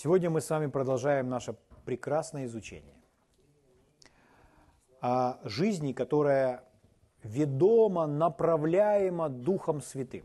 [0.00, 2.94] Сегодня мы с вами продолжаем наше прекрасное изучение
[5.00, 6.62] о жизни, которая
[7.24, 10.24] ведома, направляема Духом Святым.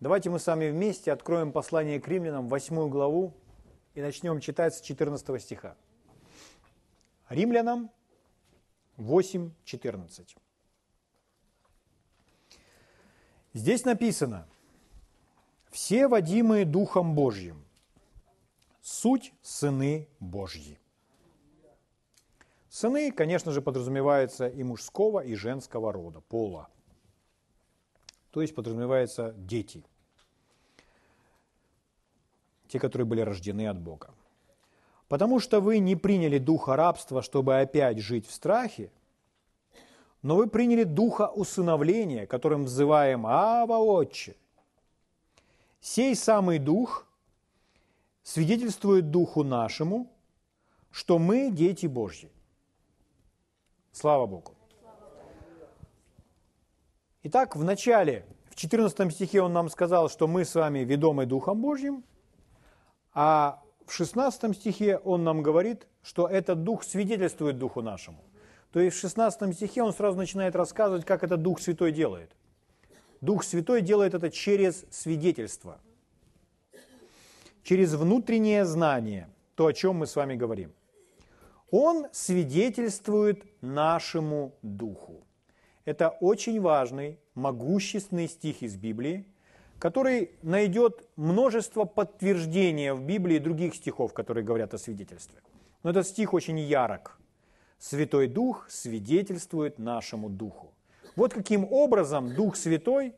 [0.00, 3.34] Давайте мы с вами вместе откроем послание к римлянам, 8 главу,
[3.92, 5.76] и начнем читать с 14 стиха.
[7.28, 7.90] Римлянам
[8.96, 10.34] 8, 14.
[13.52, 14.48] Здесь написано–
[15.70, 17.64] все водимые Духом Божьим,
[18.82, 20.78] суть сыны Божьи.
[22.68, 26.68] Сыны, конечно же, подразумеваются и мужского, и женского рода, пола.
[28.30, 29.84] То есть подразумеваются дети.
[32.68, 34.10] Те, которые были рождены от Бога.
[35.08, 38.92] Потому что вы не приняли духа рабства, чтобы опять жить в страхе,
[40.22, 44.36] но вы приняли духа усыновления, которым взываем «Ава, Отче!»
[45.80, 47.06] Сей самый Дух
[48.22, 50.12] свидетельствует Духу нашему,
[50.90, 52.30] что мы дети Божьи.
[53.92, 54.54] Слава Богу.
[57.22, 61.60] Итак, в начале, в 14 стихе он нам сказал, что мы с вами ведомы Духом
[61.60, 62.04] Божьим,
[63.12, 68.22] а в 16 стихе он нам говорит, что этот Дух свидетельствует Духу нашему.
[68.72, 72.30] То есть в 16 стихе он сразу начинает рассказывать, как это Дух Святой делает.
[73.20, 75.78] Дух Святой делает это через свидетельство,
[77.62, 80.72] через внутреннее знание, то, о чем мы с вами говорим.
[81.70, 85.26] Он свидетельствует нашему духу.
[85.84, 89.26] Это очень важный, могущественный стих из Библии,
[89.78, 95.40] который найдет множество подтверждения в Библии других стихов, которые говорят о свидетельстве.
[95.82, 97.18] Но этот стих очень ярок.
[97.78, 100.74] Святой Дух свидетельствует нашему Духу.
[101.16, 103.14] Вот каким образом Дух Святой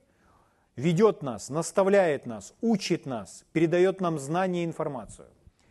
[0.77, 5.29] ведет нас, наставляет нас, учит нас, передает нам знания и информацию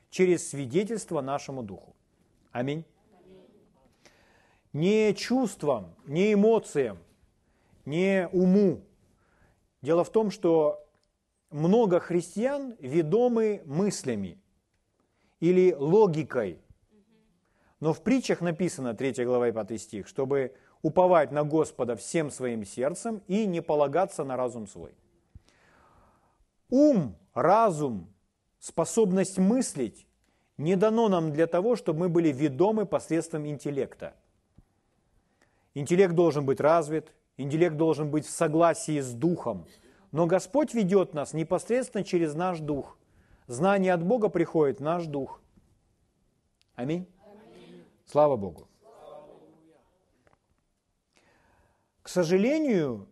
[0.09, 1.95] через свидетельство нашему Духу.
[2.51, 2.85] Аминь.
[4.73, 6.99] Не чувствам, не эмоциям,
[7.85, 8.81] не уму.
[9.81, 10.85] Дело в том, что
[11.49, 14.37] много христиан ведомы мыслями
[15.39, 16.61] или логикой.
[17.79, 23.21] Но в притчах написано, 3 глава 5 стих, чтобы уповать на Господа всем своим сердцем
[23.27, 24.93] и не полагаться на разум свой.
[26.69, 28.07] Ум, разум,
[28.59, 30.07] способность мыслить
[30.57, 34.15] не дано нам для того, чтобы мы были ведомы посредством интеллекта.
[35.73, 39.65] Интеллект должен быть развит, интеллект должен быть в согласии с духом.
[40.11, 42.97] Но Господь ведет нас непосредственно через наш дух.
[43.47, 45.41] Знание от Бога приходит в наш дух.
[46.75, 47.07] Аминь.
[47.25, 47.83] Аминь.
[48.05, 48.70] Слава Богу.
[52.01, 53.07] К сожалению,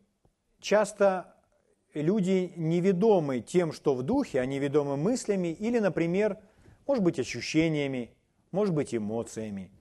[0.60, 1.36] часто
[1.94, 6.38] люди неведомы тем, что в духе, они ведомы мыслями или, например,
[6.88, 8.12] может быть, ощущениями,
[8.52, 9.72] может быть, эмоциями,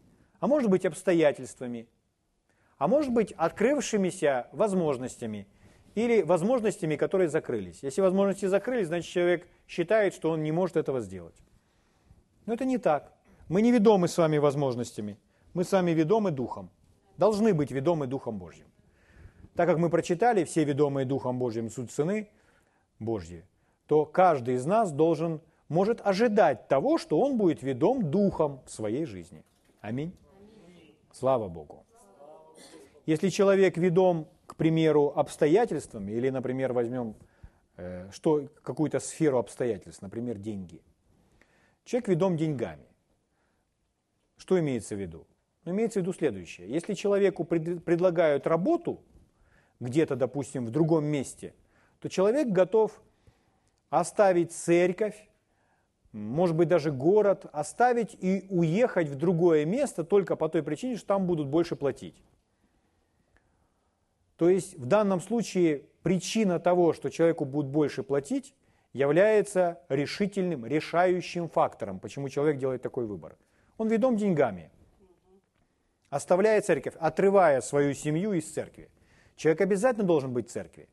[0.41, 1.89] а может быть, обстоятельствами,
[2.77, 5.49] а может быть, открывшимися возможностями
[5.95, 7.83] или возможностями, которые закрылись.
[7.83, 11.35] Если возможности закрылись, значит, человек считает, что он не может этого сделать.
[12.45, 13.13] Но это не так.
[13.49, 15.19] Мы не ведомы с вами возможностями,
[15.55, 16.71] мы с вами ведомы Духом.
[17.17, 18.67] Должны быть ведомы Духом Божьим.
[19.59, 22.31] Так как мы прочитали все ведомые Духом Божьим суть сыны
[23.01, 23.45] Божьи,
[23.89, 29.05] то каждый из нас должен, может ожидать того, что он будет ведом Духом в своей
[29.05, 29.43] жизни.
[29.81, 30.17] Аминь.
[31.11, 31.85] Слава Богу.
[33.05, 37.17] Если человек ведом, к примеру, обстоятельствами, или, например, возьмем
[37.79, 40.81] э, что, какую-то сферу обстоятельств, например, деньги.
[41.83, 42.87] Человек ведом деньгами.
[44.37, 45.27] Что имеется в виду?
[45.65, 46.71] Имеется в виду следующее.
[46.71, 49.01] Если человеку пред, предлагают работу,
[49.81, 51.55] где-то, допустим, в другом месте,
[52.01, 53.01] то человек готов
[53.91, 55.17] оставить церковь,
[56.13, 61.07] может быть, даже город, оставить и уехать в другое место только по той причине, что
[61.07, 62.23] там будут больше платить.
[64.37, 68.55] То есть в данном случае причина того, что человеку будут больше платить,
[68.93, 73.37] является решительным, решающим фактором, почему человек делает такой выбор.
[73.77, 74.71] Он ведом деньгами,
[76.09, 78.89] оставляя церковь, отрывая свою семью из церкви.
[79.39, 80.89] Человек обязательно должен быть в церкви.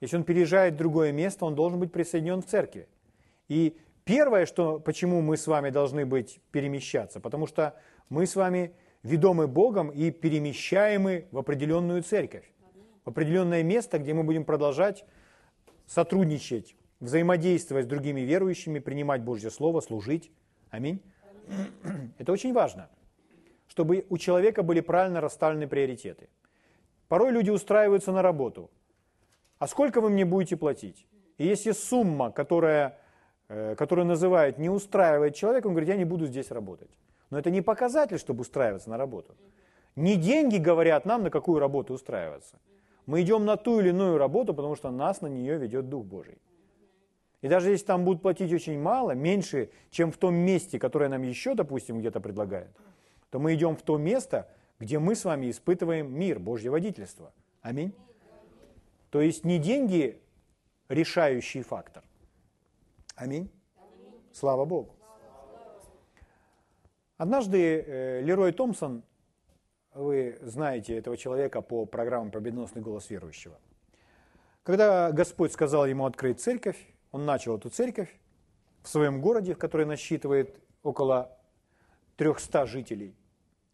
[0.00, 2.88] Если он переезжает в другое место, он должен быть присоединен в церкви.
[3.48, 7.78] И первое, что, почему мы с вами должны быть перемещаться, потому что
[8.08, 8.72] мы с вами
[9.02, 12.50] ведомы Богом и перемещаемы в определенную церковь,
[13.04, 15.04] в определенное место, где мы будем продолжать
[15.86, 20.32] сотрудничать, взаимодействовать с другими верующими, принимать Божье Слово, служить.
[20.70, 21.02] Аминь.
[22.18, 22.88] Это очень важно,
[23.66, 26.30] чтобы у человека были правильно расставлены приоритеты–
[27.12, 28.70] Порой люди устраиваются на работу.
[29.58, 31.06] А сколько вы мне будете платить?
[31.36, 32.98] И если сумма, которая
[33.50, 36.88] э, который называют «не устраивает человека», он говорит, я не буду здесь работать.
[37.28, 39.34] Но это не показатель, чтобы устраиваться на работу.
[39.94, 42.58] Не деньги говорят нам, на какую работу устраиваться.
[43.04, 46.38] Мы идем на ту или иную работу, потому что нас на нее ведет Дух Божий.
[47.42, 51.20] И даже если там будут платить очень мало, меньше, чем в том месте, которое нам
[51.20, 52.70] еще, допустим, где-то предлагают,
[53.28, 54.48] то мы идем в то место,
[54.82, 57.32] где мы с вами испытываем мир, Божье водительство.
[57.60, 57.94] Аминь.
[59.10, 60.20] То есть не деньги
[60.88, 62.02] решающий фактор.
[63.14, 63.48] Аминь.
[64.32, 64.96] Слава Богу.
[67.16, 69.04] Однажды э, Лерой Томпсон,
[69.94, 73.60] вы знаете этого человека по программам «Победоносный голос верующего»,
[74.64, 76.78] когда Господь сказал ему открыть церковь,
[77.12, 78.12] он начал эту церковь
[78.82, 81.38] в своем городе, в который насчитывает около
[82.16, 83.14] 300 жителей.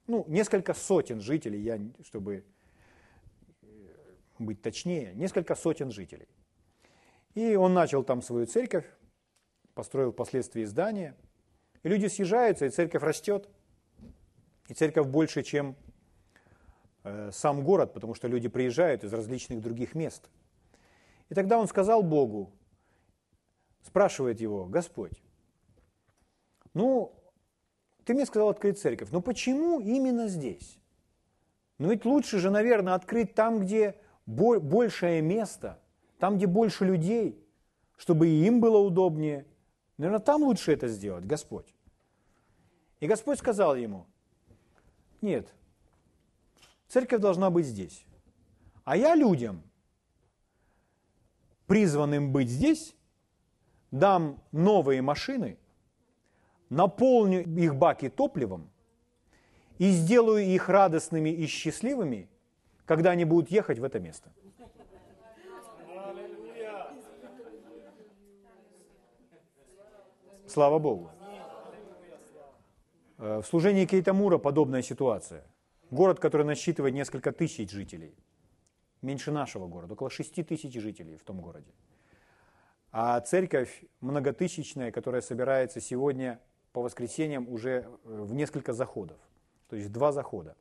[0.09, 2.43] Ну, несколько сотен жителей, я, чтобы
[3.61, 3.67] э,
[4.39, 6.29] быть точнее, несколько сотен жителей.
[7.35, 8.87] И он начал там свою церковь,
[9.75, 11.15] построил впоследствии здание.
[11.83, 13.51] И люди съезжаются, и церковь растет.
[14.69, 15.77] И церковь больше, чем
[17.05, 20.31] э, сам город, потому что люди приезжают из различных других мест.
[21.29, 22.51] И тогда он сказал Богу,
[23.83, 25.23] спрашивает его, Господь,
[26.73, 27.18] ну,
[28.09, 30.79] ты мне сказал открыть церковь, но почему именно здесь?
[31.77, 35.79] Ну ведь лучше же, наверное, открыть там, где большее место,
[36.19, 37.39] там, где больше людей,
[37.99, 39.47] чтобы и им было удобнее.
[39.99, 41.75] Наверное, там лучше это сделать, Господь.
[43.01, 44.07] И Господь сказал ему,
[45.21, 45.53] нет,
[46.87, 48.07] церковь должна быть здесь.
[48.85, 49.63] А я людям,
[51.67, 52.97] призванным быть здесь,
[53.91, 55.59] дам новые машины,
[56.71, 58.71] наполню их баки топливом
[59.79, 62.29] и сделаю их радостными и счастливыми,
[62.85, 64.31] когда они будут ехать в это место.
[70.47, 71.11] Слава Богу.
[73.19, 75.45] Э, в служении Кейтамура подобная ситуация.
[75.91, 78.15] Город, который насчитывает несколько тысяч жителей.
[79.03, 81.71] Меньше нашего города, около 6 тысяч жителей в том городе.
[82.91, 86.41] А церковь многотысячная, которая собирается сегодня
[86.73, 89.19] по воскресеньям уже э, в несколько заходов,
[89.69, 90.57] то есть два захода.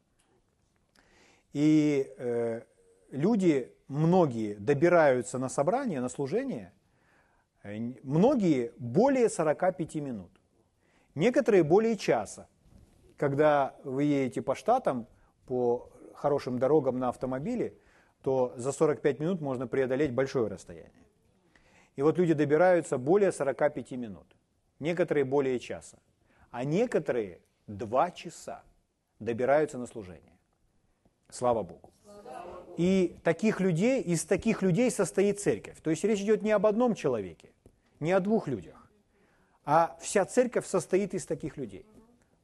[1.54, 2.62] И э,
[3.12, 6.74] люди, многие добираются на собрание, на служение,
[7.64, 10.32] э, многие более 45 минут,
[11.16, 12.48] некоторые более часа.
[13.18, 15.08] Когда вы едете по штатам,
[15.48, 17.74] по хорошим дорогам на автомобиле,
[18.22, 21.06] то за 45 минут можно преодолеть большое расстояние.
[21.96, 24.37] И вот люди добираются более 45 минут,
[24.80, 25.98] некоторые более часа,
[26.52, 28.64] а некоторые два часа
[29.20, 30.38] добираются на служение.
[31.30, 31.92] Слава Богу.
[32.78, 35.82] И таких людей, из таких людей состоит церковь.
[35.82, 37.52] То есть речь идет не об одном человеке,
[38.00, 38.88] не о двух людях,
[39.66, 41.86] а вся церковь состоит из таких людей.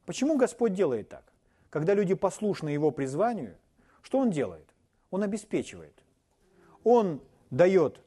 [0.06, 1.32] Почему Господь делает так?
[1.70, 3.56] Когда люди послушны Его призванию,
[4.02, 4.68] что Он делает?
[5.10, 6.02] Он обеспечивает.
[6.82, 7.20] Он
[7.50, 8.00] дает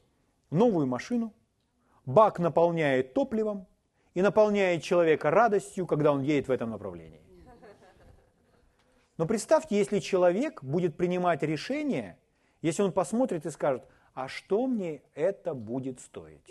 [0.52, 1.34] новую машину,
[2.06, 3.66] бак наполняет топливом
[4.18, 7.22] и наполняет человека радостью, когда он едет в этом направлении.
[9.20, 12.18] Но представьте, если человек будет принимать решение,
[12.64, 13.84] если он посмотрит и скажет,
[14.16, 16.42] а что мне это будет стоить?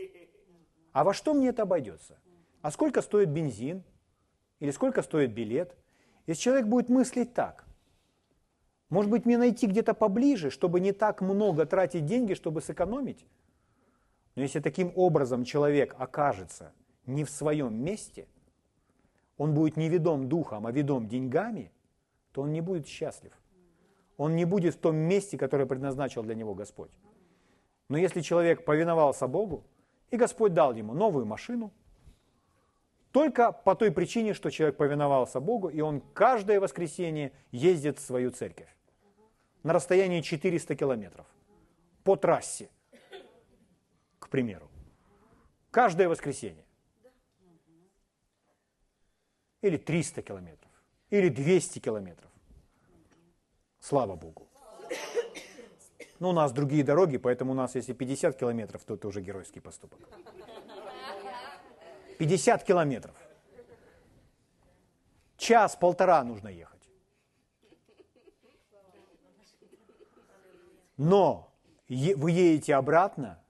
[0.92, 2.20] А во что мне это обойдется?
[2.62, 3.82] А сколько стоит бензин?
[4.60, 5.76] Или сколько стоит билет?
[6.28, 7.64] Если человек будет мыслить так,
[8.90, 13.26] может быть, мне найти где-то поближе, чтобы не так много тратить деньги, чтобы сэкономить?
[14.36, 16.72] Но если таким образом человек окажется
[17.06, 18.26] не в своем месте,
[19.38, 21.72] он будет не ведом духом, а ведом деньгами,
[22.32, 23.32] то он не будет счастлив.
[24.16, 26.90] Он не будет в том месте, которое предназначил для него Господь.
[27.88, 29.64] Но если человек повиновался Богу,
[30.10, 31.72] и Господь дал ему новую машину,
[33.12, 38.30] только по той причине, что человек повиновался Богу, и он каждое воскресенье ездит в свою
[38.30, 38.68] церковь
[39.62, 41.26] на расстоянии 400 километров
[42.04, 42.68] по трассе
[44.18, 44.68] к примеру.
[45.70, 46.65] Каждое воскресенье.
[49.66, 50.70] Или 300 километров.
[51.10, 52.30] Или 200 километров.
[53.80, 54.46] Слава Богу.
[56.20, 59.60] Но у нас другие дороги, поэтому у нас, если 50 километров, то это уже геройский
[59.60, 59.98] поступок.
[62.18, 63.16] 50 километров.
[65.36, 66.88] Час-полтора нужно ехать.
[70.96, 71.52] Но
[71.88, 73.42] вы едете обратно,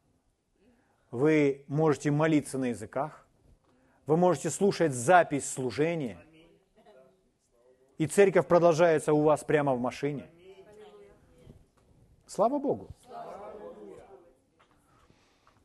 [1.11, 3.26] вы можете молиться на языках,
[4.07, 6.19] вы можете слушать запись служения,
[7.99, 10.31] и церковь продолжается у вас прямо в машине.
[12.27, 12.89] Слава Богу.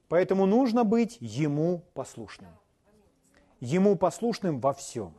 [0.07, 2.53] Поэтому нужно быть Ему послушным.
[3.59, 5.13] Ему послушным во всем.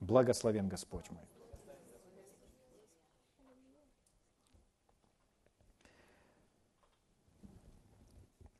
[0.00, 1.22] Благословен Господь мой.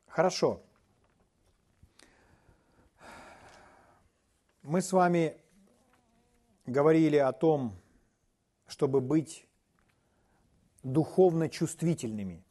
[0.07, 0.61] Хорошо.
[4.63, 5.35] Мы с вами
[6.65, 7.75] говорили о том,
[8.65, 9.45] чтобы быть
[10.83, 12.45] духовно чувствительными.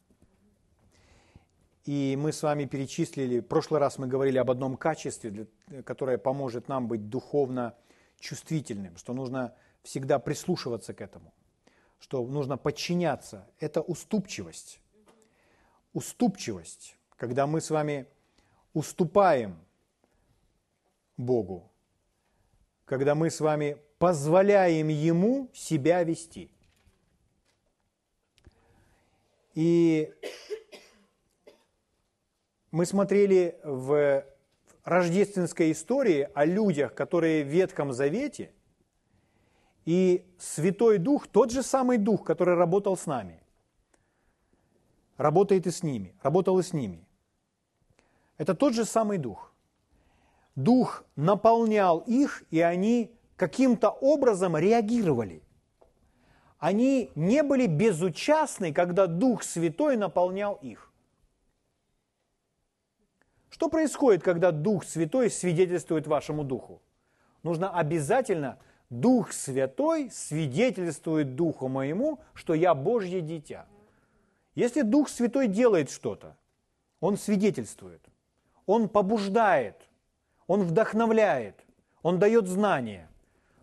[1.85, 5.47] И мы с вами перечислили, в прошлый раз мы говорили об одном качестве,
[5.85, 7.75] которое поможет нам быть духовно
[8.19, 11.33] чувствительным, что нужно всегда прислушиваться к этому,
[11.97, 13.49] что нужно подчиняться.
[13.59, 14.79] Это уступчивость.
[15.93, 18.05] Уступчивость, когда мы с вами
[18.73, 19.57] уступаем
[21.17, 21.72] Богу,
[22.93, 26.51] когда мы с вами позволяем Ему себя вести.
[29.55, 30.13] И
[32.69, 34.23] мы смотрели в
[34.83, 38.51] рождественской истории о людях, которые в Ветхом Завете,
[39.85, 43.41] и Святой Дух, тот же самый Дух, который работал с нами,
[45.17, 47.07] работает и с ними, работал и с ними.
[48.37, 49.51] Это тот же самый Дух.
[50.55, 55.41] Дух наполнял их, и они каким-то образом реагировали.
[56.59, 60.93] Они не были безучастны, когда Дух Святой наполнял их.
[63.49, 66.81] Что происходит, когда Дух Святой свидетельствует вашему Духу?
[67.43, 68.57] Нужно обязательно,
[68.89, 73.65] Дух Святой свидетельствует Духу моему, что я Божье дитя.
[74.55, 76.37] Если Дух Святой делает что-то,
[76.99, 78.05] Он свидетельствует,
[78.65, 79.82] Он побуждает,
[80.47, 81.65] Он вдохновляет,
[82.01, 83.09] Он дает знания.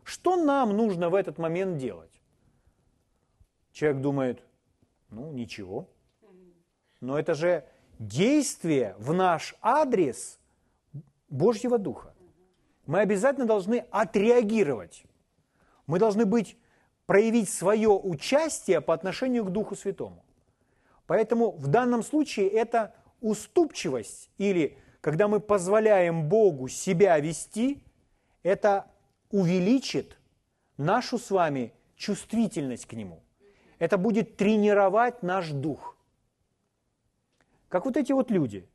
[0.05, 2.11] Что нам нужно в этот момент делать?
[3.73, 4.43] Человек думает,
[5.11, 5.89] ну ничего.
[7.01, 7.65] Но это же
[7.99, 10.39] действие в наш адрес
[11.29, 12.15] Божьего Духа.
[12.87, 15.05] Мы обязательно должны отреагировать.
[15.87, 16.57] Мы должны быть,
[17.07, 20.25] проявить свое участие по отношению к Духу Святому.
[21.07, 27.83] Поэтому в данном случае это уступчивость или когда мы позволяем Богу себя вести,
[28.43, 28.87] это
[29.31, 30.19] увеличит
[30.77, 33.23] нашу с вами чувствительность к Нему.
[33.79, 35.97] Это будет тренировать наш дух–
[37.71, 38.69] как вот эти вот люди.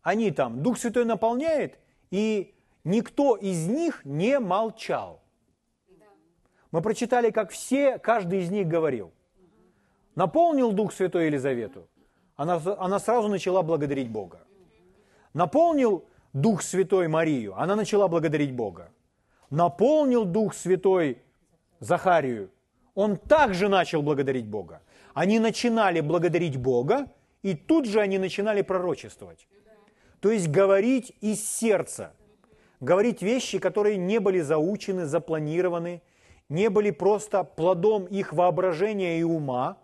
[0.00, 1.78] Они там, Дух Святой наполняет,
[2.10, 5.20] и никто из них не молчал.
[6.70, 9.10] Мы прочитали, как все, каждый из них говорил.
[10.14, 11.88] Наполнил Дух Святой Елизавету,
[12.36, 14.40] она, она сразу начала благодарить Бога.
[15.32, 18.90] Наполнил Дух Святой Марию, она начала благодарить Бога.
[19.50, 21.22] Наполнил Дух Святой
[21.78, 22.50] Захарию,
[22.94, 24.82] он также начал благодарить Бога.
[25.14, 27.06] Они начинали благодарить Бога,
[27.42, 29.48] и тут же они начинали пророчествовать.
[30.20, 32.12] То есть говорить из сердца.
[32.80, 36.02] Говорить вещи, которые не были заучены, запланированы,
[36.48, 39.78] не были просто плодом их воображения и ума,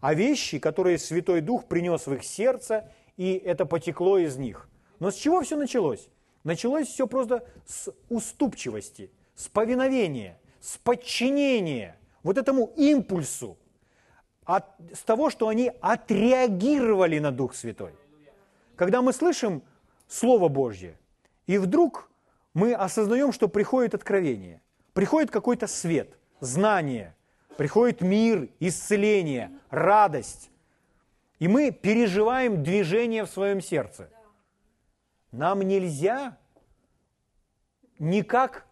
[0.00, 4.68] а вещи, которые Святой Дух принес в их сердце, и это потекло из них.
[4.98, 6.08] Но с чего все началось?
[6.44, 13.56] Началось все просто с уступчивости, с повиновения, с подчинения вот этому импульсу,
[14.44, 14.64] от,
[14.94, 17.92] с того, что они отреагировали на Дух Святой.
[18.76, 19.62] Когда мы слышим
[20.08, 20.98] Слово Божье,
[21.46, 22.10] и вдруг
[22.54, 24.62] мы осознаем, что приходит откровение,
[24.94, 27.14] приходит какой-то свет, знание,
[27.56, 30.50] приходит мир, исцеление, радость,
[31.38, 34.08] и мы переживаем движение в своем сердце.
[35.38, 36.36] Нам нельзя
[37.98, 38.66] никак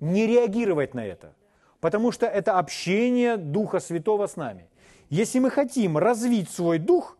[0.00, 1.34] не реагировать на это,
[1.80, 4.70] потому что это общение Духа Святого с нами–
[5.08, 7.16] если мы хотим развить свой дух,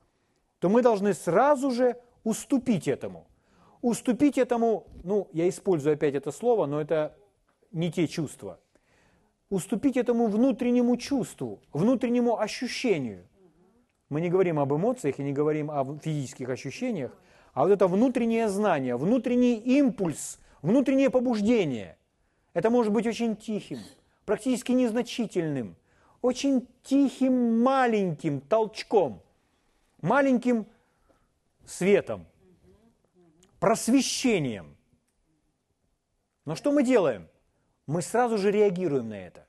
[0.59, 3.27] то мы должны сразу же уступить этому.
[3.81, 7.17] Уступить этому, ну, я использую опять это слово, но это
[7.71, 8.59] не те чувства.
[9.51, 13.29] Уступить этому внутреннему чувству, внутреннему ощущению.
[14.09, 17.17] Мы не говорим об эмоциях и не говорим о физических ощущениях,
[17.57, 21.97] а вот это внутреннее знание, внутренний импульс, внутреннее побуждение.
[22.55, 23.81] Это может быть очень тихим,
[24.25, 25.75] практически незначительным–
[26.27, 29.23] очень тихим маленьким толчком,
[30.03, 30.67] маленьким
[31.65, 32.27] светом,
[33.61, 34.77] просвещением.
[36.45, 37.29] Но что мы делаем?
[37.87, 39.47] Мы сразу же реагируем на это.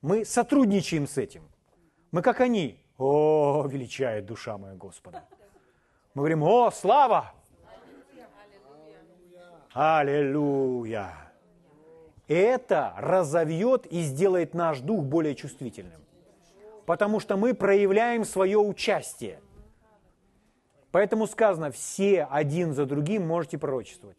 [0.00, 1.42] Мы сотрудничаем с этим.
[2.10, 2.82] Мы как они.
[2.96, 5.28] О, величает душа моя Господа.
[6.18, 7.32] Мы говорим, о, слава!
[9.72, 11.12] Аллилуйя!
[12.26, 16.00] это разовьет и сделает наш дух более чувствительным.
[16.86, 19.40] Потому что мы проявляем свое участие.
[20.90, 24.18] Поэтому сказано, все один за другим можете пророчествовать.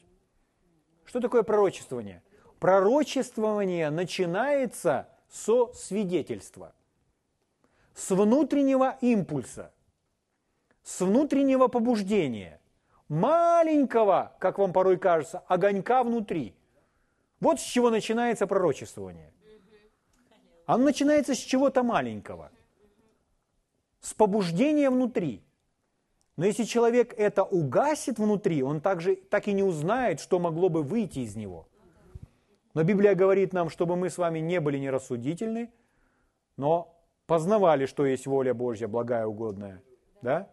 [1.04, 2.24] Что такое пророчествование?
[2.62, 6.74] Пророчествование начинается со свидетельства,
[7.94, 9.74] с внутреннего импульса,
[10.90, 12.60] с внутреннего побуждения,
[13.10, 16.56] маленького, как вам порой кажется, огонька внутри.
[17.40, 19.32] Вот с чего начинается пророчествование.
[20.66, 22.52] Оно начинается с чего-то маленького,
[24.02, 25.44] с побуждения внутри–
[26.38, 30.84] но если человек это угасит внутри, он также так и не узнает, что могло бы
[30.84, 31.68] выйти из него.
[32.74, 35.70] Но Библия говорит нам, чтобы мы с вами не были нерассудительны,
[36.56, 39.84] но познавали, что есть воля Божья, благая, угодная.
[40.22, 40.48] Да?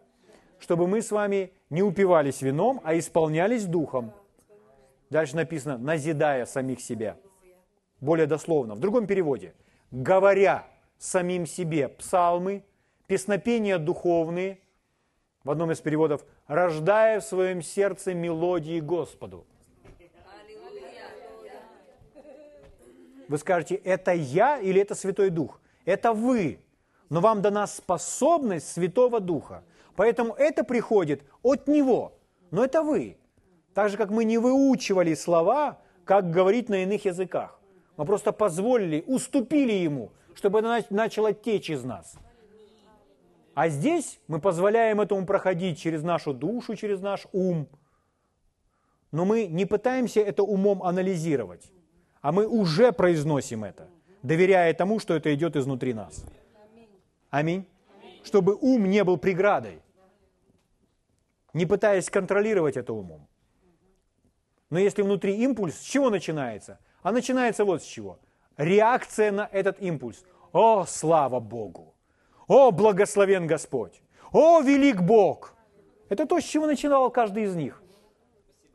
[0.59, 4.11] Чтобы мы с вами не упивались вином, а исполнялись духом.
[5.09, 7.17] Дальше написано, назидая самих себя.
[7.99, 9.53] Более дословно, в другом переводе.
[9.91, 12.63] Говоря самим себе псалмы,
[13.07, 14.59] песнопения духовные–
[15.47, 19.47] в одном из переводов, рождая в своем сердце мелодии Господу.
[23.29, 25.61] Вы скажете, это я или это Святой Дух?
[25.85, 26.59] Это вы.
[27.09, 29.63] Но вам дана способность Святого Духа.
[29.97, 32.13] Поэтому это приходит от Него.
[32.51, 33.17] Но это вы.
[33.73, 37.59] Так же, как мы не выучивали слова, как говорить на иных языках.
[37.97, 42.15] Мы просто позволили, уступили Ему, чтобы это начало течь из нас.
[43.55, 47.67] А здесь мы позволяем этому проходить через нашу душу, через наш ум.
[49.11, 51.71] Но мы не пытаемся это умом анализировать,
[52.21, 53.87] а мы уже произносим это,
[54.21, 56.23] доверяя тому, что это идет изнутри нас.
[57.31, 57.65] Аминь.
[58.23, 59.81] Чтобы ум не был преградой,
[61.57, 63.27] не пытаясь контролировать это умом.
[64.69, 66.79] Но если внутри импульс, с чего начинается?
[67.01, 68.19] А начинается вот с чего.
[68.57, 70.23] Реакция на этот импульс.
[70.53, 71.95] О, слава Богу!
[72.47, 74.01] О, благословен Господь!
[74.31, 75.55] О, велик Бог!
[76.09, 77.81] Это то, с чего начинал каждый из них.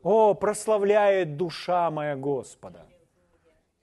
[0.03, 2.85] О, прославляет душа моя Господа.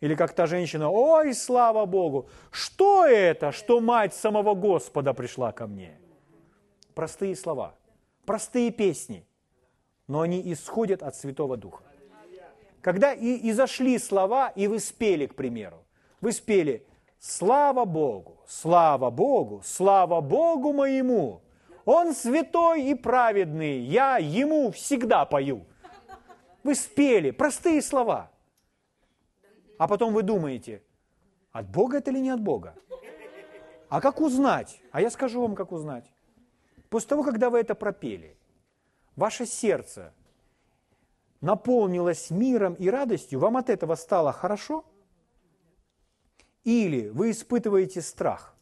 [0.01, 5.67] Или как та женщина, ой, слава Богу, что это, что мать самого Господа пришла ко
[5.67, 5.99] мне?
[6.95, 7.75] Простые слова,
[8.25, 9.27] простые песни,
[10.07, 11.85] но они исходят от Святого Духа.
[12.81, 15.85] Когда и, и зашли слова, и вы спели, к примеру,
[16.21, 16.87] вы спели
[17.21, 21.43] Слава Богу, слава Богу, слава Богу моему.
[21.85, 25.67] Он святой и праведный, я ему всегда пою.
[26.65, 28.31] Вы спели простые слова.
[29.77, 30.83] А потом вы думаете,
[31.53, 32.75] от Бога это или не от Бога?
[33.91, 34.81] А как узнать?
[34.91, 36.11] А я скажу вам, как узнать.
[36.91, 38.37] После того, когда вы это пропели,
[39.17, 40.13] ваше сердце
[41.41, 44.85] наполнилось миром и радостью, вам от этого стало хорошо–
[46.65, 48.55] или вы испытываете страх,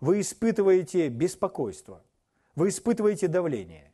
[0.00, 2.02] вы испытываете беспокойство,
[2.54, 3.90] вы испытываете давление.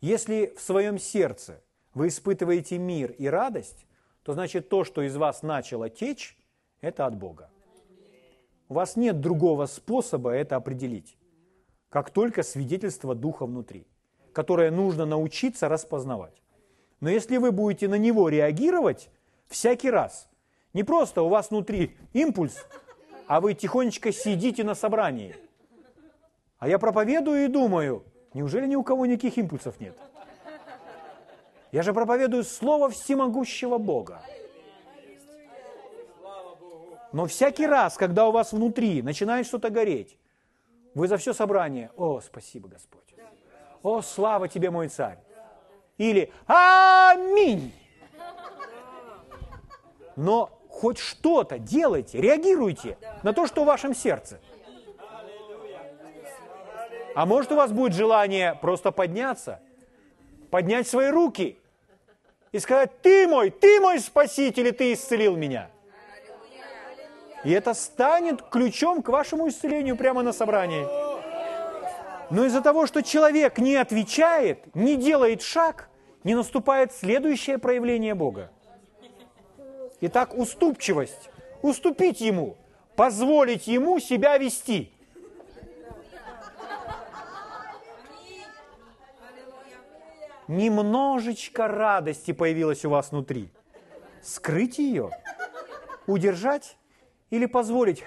[0.00, 1.62] Если в своем сердце
[1.94, 3.86] вы испытываете мир и радость,
[4.22, 6.36] то значит то, что из вас начало течь,
[6.80, 7.50] это от Бога.
[8.68, 11.16] У вас нет другого способа это определить,
[11.88, 13.86] как только свидетельство Духа внутри,
[14.32, 16.42] которое нужно научиться распознавать.
[17.00, 19.10] Но если вы будете на него реагировать
[19.46, 20.28] всякий раз,
[20.72, 22.66] не просто у вас внутри импульс,
[23.26, 25.34] а вы тихонечко сидите на собрании.
[26.58, 29.96] А я проповедую и думаю, неужели ни у кого никаких импульсов нет?
[31.70, 34.22] Я же проповедую Слово всемогущего Бога.
[37.12, 40.17] Но всякий раз, когда у вас внутри начинает что-то гореть,
[40.98, 43.14] вы за все собрание, о, спасибо, Господь.
[43.84, 45.18] О, слава тебе, мой царь.
[45.96, 47.72] Или аминь.
[50.16, 54.40] Но хоть что-то делайте, реагируйте на то, что в вашем сердце.
[57.14, 59.60] А может у вас будет желание просто подняться,
[60.50, 61.60] поднять свои руки
[62.50, 65.70] и сказать, ты мой, ты мой спаситель, и ты исцелил меня.
[67.44, 70.86] И это станет ключом к вашему исцелению прямо на собрании.
[72.30, 75.88] Но из-за того, что человек не отвечает, не делает шаг,
[76.24, 78.50] не наступает следующее проявление Бога.
[80.00, 81.30] Итак, уступчивость.
[81.62, 82.56] Уступить ему,
[82.96, 84.92] позволить ему себя вести.
[90.46, 93.50] Немножечко радости появилось у вас внутри.
[94.22, 95.10] Скрыть ее,
[96.06, 96.76] удержать
[97.30, 98.04] или позволить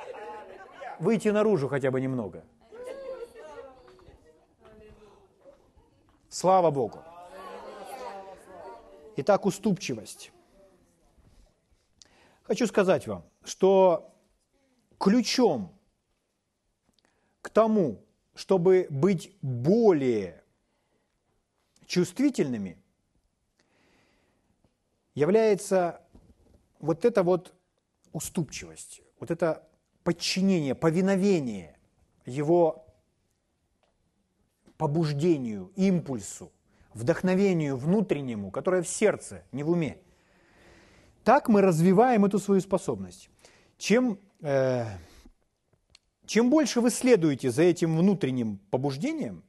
[0.98, 2.44] выйти наружу хотя бы немного.
[6.28, 7.02] Слава Богу.
[9.16, 10.32] Итак, уступчивость.
[12.42, 14.14] Хочу сказать вам, что
[14.98, 15.72] ключом
[17.40, 20.44] к тому, чтобы быть более
[21.86, 22.78] чувствительными,
[25.14, 26.02] является
[26.78, 27.55] вот эта вот
[28.16, 29.68] уступчивость, вот это
[30.02, 31.78] подчинение, повиновение
[32.24, 32.86] его
[34.78, 36.50] побуждению, импульсу,
[36.94, 39.98] вдохновению внутреннему, которое в сердце, не в уме.
[41.24, 43.28] Так мы развиваем эту свою способность.
[43.76, 44.86] Чем, э,
[46.24, 49.44] чем больше вы следуете за этим внутренним побуждением,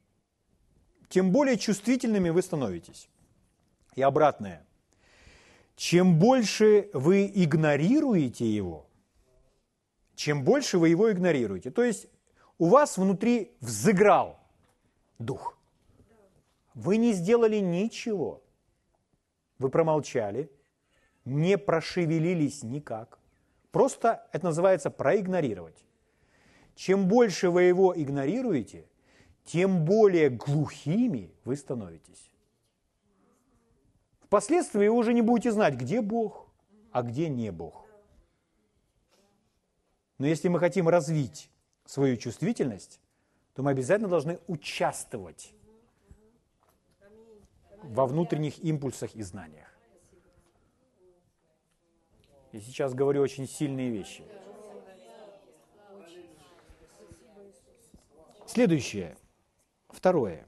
[1.08, 3.08] тем более чувствительными вы становитесь.
[3.94, 4.67] И обратное.
[5.78, 8.88] Чем больше вы игнорируете его,
[10.16, 11.70] чем больше вы его игнорируете.
[11.70, 12.08] То есть
[12.58, 14.40] у вас внутри взыграл
[15.20, 15.56] дух.
[16.74, 18.42] Вы не сделали ничего.
[19.60, 20.50] Вы промолчали,
[21.24, 23.20] не прошевелились никак.
[23.70, 25.84] Просто это называется проигнорировать.
[26.74, 28.84] Чем больше вы его игнорируете,
[29.44, 32.32] тем более глухими вы становитесь.
[34.28, 36.50] Впоследствии вы уже не будете знать, где Бог,
[36.92, 37.86] а где не Бог.
[40.18, 41.50] Но если мы хотим развить
[41.86, 43.00] свою чувствительность,
[43.54, 45.54] то мы обязательно должны участвовать
[47.82, 49.74] во внутренних импульсах и знаниях.
[52.52, 54.24] И сейчас говорю очень сильные вещи.
[58.46, 59.16] Следующее,
[59.88, 60.46] второе,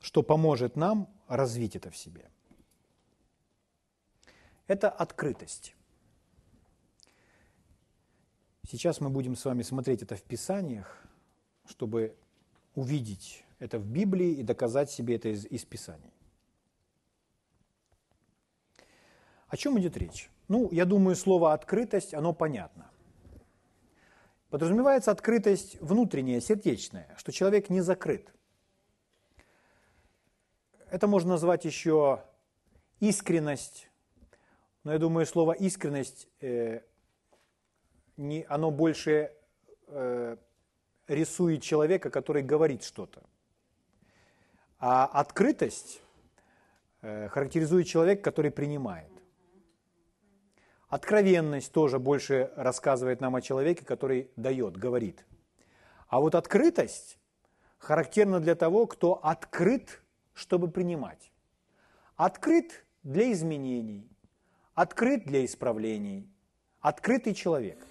[0.00, 2.30] что поможет нам развить это в себе.
[4.66, 5.74] Это открытость.
[8.66, 11.02] Сейчас мы будем с вами смотреть это в Писаниях,
[11.66, 12.16] чтобы
[12.74, 16.12] увидеть это в Библии и доказать себе это из, из Писаний.
[19.48, 20.30] О чем идет речь?
[20.48, 22.90] Ну, я думаю, слово «открытость», оно понятно.
[24.50, 28.32] Подразумевается открытость внутренняя, сердечная, что человек не закрыт.
[30.90, 32.24] Это можно назвать еще
[32.98, 33.90] искренность,
[34.84, 36.80] но я думаю, слово искренность, э,
[38.16, 39.30] не, оно больше
[39.88, 40.36] э,
[41.06, 43.22] рисует человека, который говорит что-то.
[44.78, 46.00] А открытость
[47.02, 49.12] э, характеризует человека, который принимает.
[50.88, 55.26] Откровенность тоже больше рассказывает нам о человеке, который дает, говорит.
[56.06, 57.18] А вот открытость
[57.76, 60.00] характерна для того, кто открыт,
[60.38, 61.32] чтобы принимать.
[62.16, 64.08] Открыт для изменений,
[64.74, 66.30] открыт для исправлений,
[66.80, 67.84] открытый человек.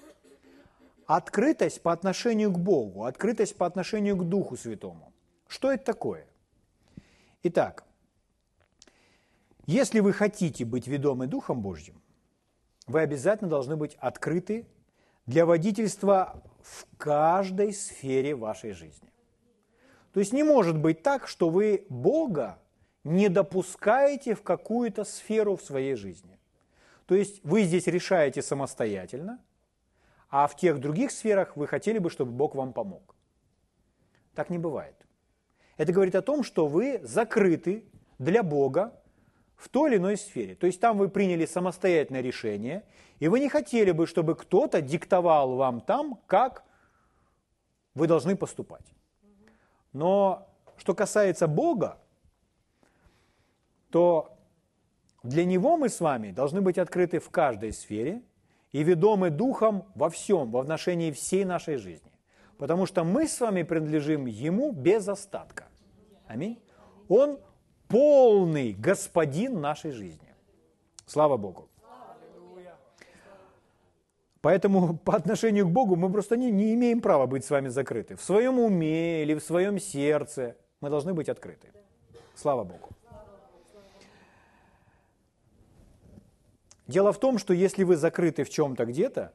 [1.05, 5.13] Открытость по отношению к Богу, открытость по отношению к Духу Святому.
[5.47, 6.25] Что это такое?
[7.43, 7.85] Итак,
[9.65, 12.01] если вы хотите быть ведомы Духом Божьим,
[12.87, 14.67] вы обязательно должны быть открыты
[15.25, 19.09] для водительства в каждой сфере вашей жизни.
[20.17, 22.57] То есть не может быть так, что вы Бога
[23.03, 26.39] не допускаете в какую-то сферу в своей жизни.
[27.05, 29.39] То есть вы здесь решаете самостоятельно,
[30.31, 33.13] а в тех других сферах вы хотели бы, чтобы Бог вам помог.
[34.33, 34.95] Так не бывает.
[35.77, 37.85] Это говорит о том, что вы закрыты
[38.17, 38.99] для Бога
[39.55, 40.55] в той или иной сфере.
[40.55, 42.85] То есть там вы приняли самостоятельное решение,
[43.19, 46.63] и вы не хотели бы, чтобы кто-то диктовал вам там, как
[47.93, 48.96] вы должны поступать.
[49.97, 51.97] Но что касается Бога,
[53.89, 54.37] то
[55.23, 58.21] для Него мы с вами должны быть открыты в каждой сфере
[58.71, 62.11] и ведомы Духом во всем, во отношении всей нашей жизни.
[62.59, 65.65] Потому что мы с вами принадлежим Ему без остатка.
[66.27, 66.61] Аминь.
[67.09, 67.39] Он
[67.87, 70.35] полный господин нашей жизни.
[71.07, 71.66] Слава Богу.
[74.41, 78.15] Поэтому по отношению к Богу мы просто не, не имеем права быть с вами закрыты.
[78.15, 81.71] В своем уме или в своем сердце мы должны быть открыты.
[82.35, 82.89] Слава Богу.
[86.87, 89.33] Дело в том, что если вы закрыты в чем-то где-то,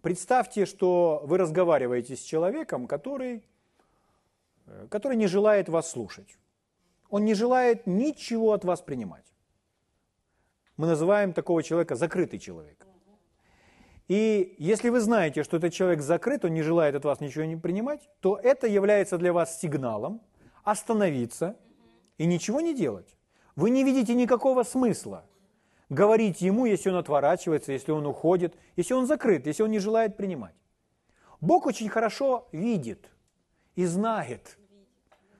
[0.00, 3.44] представьте, что вы разговариваете с человеком, который
[4.66, 6.38] Э, который не желает вас слушать.
[7.10, 9.24] Он не желает ничего от вас принимать.
[10.76, 12.86] Мы называем такого человека закрытый человек.
[14.08, 17.56] И если вы знаете, что этот человек закрыт, он не желает от вас ничего не
[17.56, 20.20] принимать, то это является для вас сигналом
[20.62, 21.56] остановиться
[22.18, 23.16] и ничего не делать.
[23.56, 25.24] Вы не видите никакого смысла
[25.88, 30.16] говорить ему, если он отворачивается, если он уходит, если он закрыт, если он не желает
[30.16, 30.54] принимать.
[31.40, 33.10] Бог очень хорошо видит,
[33.76, 34.58] и знает,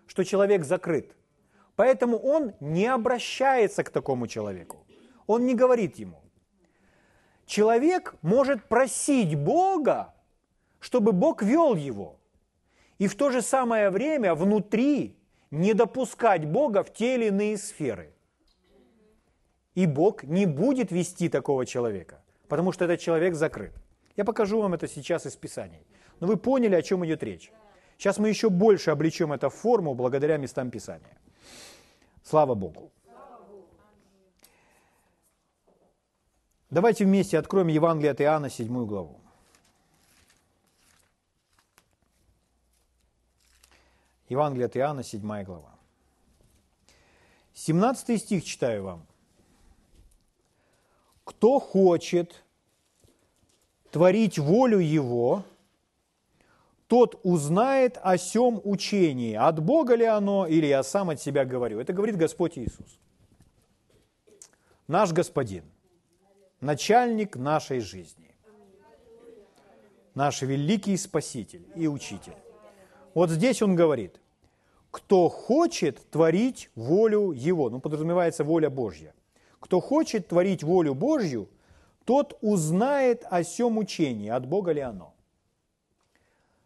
[0.07, 1.16] что человек закрыт.
[1.77, 4.87] Поэтому он не обращается к такому человеку.
[5.27, 6.20] Он не говорит ему.
[7.46, 10.14] Человек может просить Бога,
[10.80, 12.16] чтобы Бог вел его.
[12.98, 15.16] И в то же самое время внутри
[15.50, 18.12] не допускать Бога в те или иные сферы.
[19.74, 23.72] И Бог не будет вести такого человека, потому что этот человек закрыт.
[24.16, 25.87] Я покажу вам это сейчас из Писаний.
[26.20, 27.52] Но вы поняли, о чем идет речь.
[27.98, 31.18] Сейчас мы еще больше облечем это в форму благодаря местам Писания.
[32.22, 32.90] Слава Богу.
[36.75, 39.21] Давайте вместе откроем Евангелие от Иоанна, 7 главу.
[44.29, 45.71] Евангелие от Иоанна, 7 глава.
[47.55, 49.07] 17 стих читаю вам.
[51.23, 52.43] «Кто хочет
[53.93, 55.45] творить волю Его,
[56.89, 61.79] тот узнает о сем учении, от Бога ли оно, или я сам от себя говорю».
[61.79, 62.99] Это говорит Господь Иисус.
[64.89, 65.63] Наш Господин,
[66.64, 68.35] начальник нашей жизни,
[70.14, 72.37] наш великий Спаситель и Учитель.
[73.12, 74.20] Вот здесь он говорит,
[74.90, 79.14] кто хочет творить волю Его, ну подразумевается воля Божья.
[79.61, 81.48] Кто хочет творить волю Божью,
[82.05, 85.14] тот узнает о сем учении, от Бога ли оно.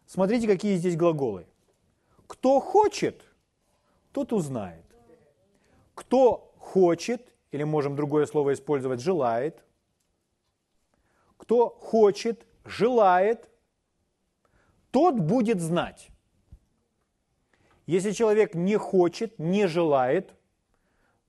[0.05, 1.45] Смотрите, какие здесь глаголы.
[2.27, 3.21] Кто хочет,
[4.11, 4.85] тот узнает.
[5.93, 9.63] Кто хочет, или можем другое слово использовать, желает.
[11.49, 13.49] Кто хочет, желает,
[14.91, 16.09] тот будет знать.
[17.87, 20.35] Если человек не хочет, не желает,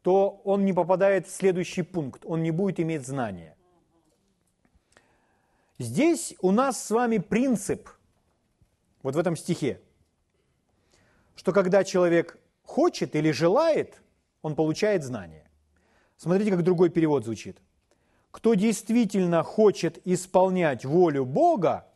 [0.02, 3.56] то он не попадает в следующий пункт, он не будет иметь знания.
[5.78, 7.88] Здесь у нас с вами принцип,
[9.02, 9.80] вот в этом стихе,
[11.34, 14.02] что когда человек хочет или желает,
[14.42, 15.50] он получает знание.
[16.18, 17.56] Смотрите, как другой перевод звучит.
[18.30, 21.86] Кто действительно хочет исполнять волю Бога,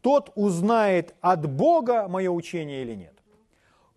[0.00, 3.18] тот узнает от Бога мое учение или нет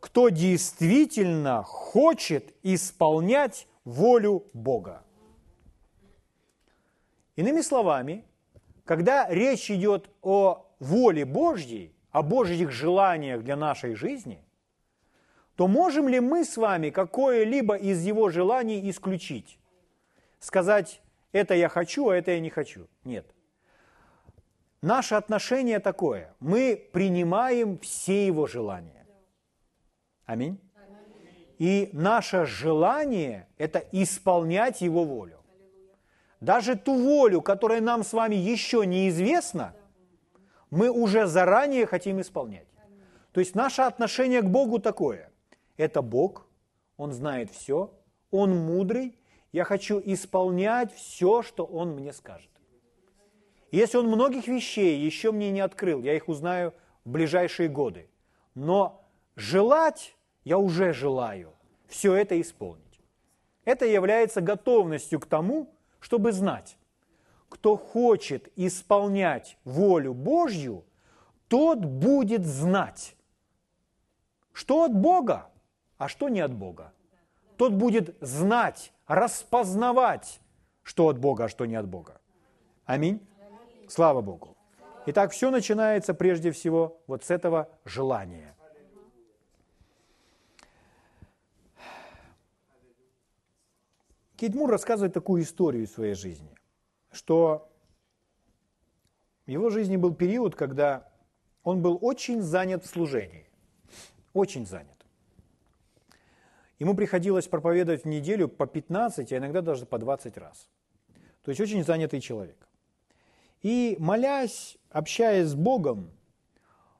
[0.02, 5.04] кто действительно хочет исполнять волю Бога.
[7.36, 8.26] Иными словами,
[8.84, 14.44] когда речь идет о воле Божьей, о Божьих желаниях для нашей жизни,
[15.56, 19.60] то можем ли мы с вами какое-либо из его желаний исключить?
[20.40, 21.00] Сказать,
[21.32, 22.88] это я хочу, а это я не хочу?
[23.04, 23.26] Нет.
[24.82, 26.34] Наше отношение такое.
[26.40, 29.06] Мы принимаем все его желания.
[30.26, 30.60] Аминь.
[31.60, 35.42] И наше желание– это исполнять Его волю.
[36.40, 39.76] Даже ту волю, которая нам с вами еще неизвестна,
[40.72, 42.66] мы уже заранее хотим исполнять.
[43.32, 45.32] То есть наше отношение к Богу такое.
[45.78, 46.48] Это Бог,
[46.98, 47.94] Он знает все,
[48.32, 49.20] Он мудрый,
[49.52, 52.50] я хочу исполнять все, что Он мне скажет.
[53.72, 56.74] Если Он многих вещей еще мне не открыл, я их узнаю
[57.06, 58.10] в ближайшие годы.
[58.56, 61.54] Но желать я уже желаю
[61.88, 63.02] все это исполнить.
[63.66, 66.78] Это является готовностью к тому, чтобы знать,
[67.50, 70.86] кто хочет исполнять волю Божью,
[71.48, 73.16] тот будет знать,
[74.54, 75.50] что от Бога,
[75.98, 76.94] а что не от Бога.
[77.58, 80.40] Тот будет знать, распознавать,
[80.84, 82.22] что от Бога, а что не от Бога.
[82.86, 83.20] Аминь.
[83.88, 84.56] Слава Богу.
[85.06, 88.56] Итак, все начинается прежде всего вот с этого желания–
[94.42, 96.50] Кейт Мур рассказывает такую историю своей жизни,
[97.12, 97.72] что
[99.46, 101.08] в его жизни был период, когда
[101.62, 103.48] он был очень занят в служении.
[104.34, 105.01] Очень занят.
[106.82, 110.68] Ему приходилось проповедовать в неделю по 15, а иногда даже по 20 раз.
[111.44, 112.58] То есть очень занятый человек.
[113.62, 116.10] И молясь, общаясь с Богом,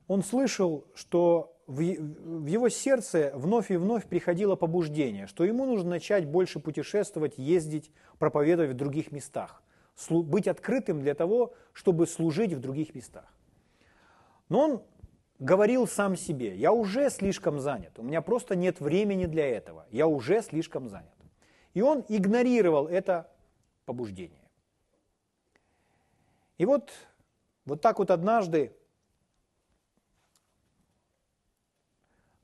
[0.08, 6.28] он слышал, что в его сердце вновь и вновь приходило побуждение, что ему нужно начать
[6.28, 9.64] больше путешествовать, ездить, проповедовать в других местах,
[10.12, 13.34] быть открытым для того, чтобы служить в других местах.
[14.48, 14.84] Но он
[15.42, 20.08] говорил сам себе, я уже слишком занят, у меня просто нет времени для этого, я
[20.08, 21.10] уже слишком занят.
[21.74, 23.30] И он игнорировал это
[23.86, 24.38] побуждение.
[26.60, 26.92] И вот,
[27.66, 28.72] вот так вот однажды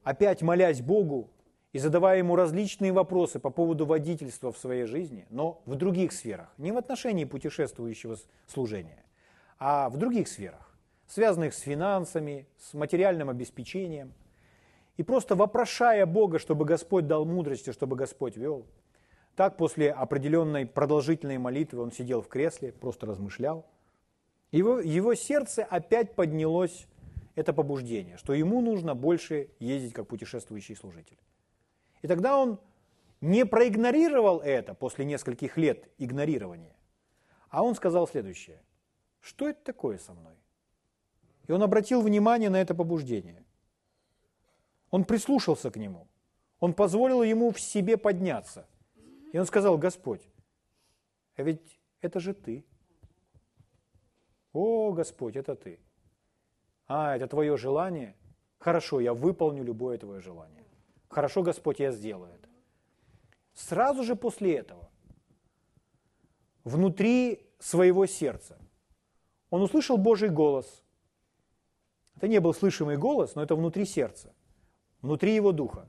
[0.03, 1.29] опять молясь Богу
[1.73, 6.51] и задавая Ему различные вопросы по поводу водительства в своей жизни, но в других сферах,
[6.57, 9.03] не в отношении путешествующего служения,
[9.59, 10.66] а в других сферах,
[11.07, 14.13] связанных с финансами, с материальным обеспечением,
[14.97, 18.65] и просто вопрошая Бога, чтобы Господь дал мудрости, чтобы Господь вел.
[19.35, 23.65] Так после определенной продолжительной молитвы он сидел в кресле, просто размышлял.
[24.51, 26.87] Его, его сердце опять поднялось
[27.35, 31.19] это побуждение, что ему нужно больше ездить как путешествующий служитель.
[32.01, 32.59] И тогда он
[33.21, 36.75] не проигнорировал это после нескольких лет игнорирования,
[37.49, 38.63] а он сказал следующее.
[39.19, 40.36] Что это такое со мной?
[41.47, 43.43] И он обратил внимание на это побуждение.
[44.89, 46.07] Он прислушался к нему.
[46.59, 48.67] Он позволил ему в себе подняться.
[49.31, 50.21] И он сказал, Господь,
[51.35, 52.65] а ведь это же ты.
[54.53, 55.79] О, Господь, это ты.
[56.87, 58.15] А, это твое желание?
[58.57, 60.65] Хорошо, я выполню любое твое желание.
[61.09, 62.49] Хорошо, Господь, я сделаю это.
[63.53, 64.89] Сразу же после этого,
[66.63, 68.57] внутри своего сердца,
[69.49, 70.83] он услышал Божий голос.
[72.17, 74.33] Это не был слышимый голос, но это внутри сердца,
[75.01, 75.87] внутри его духа.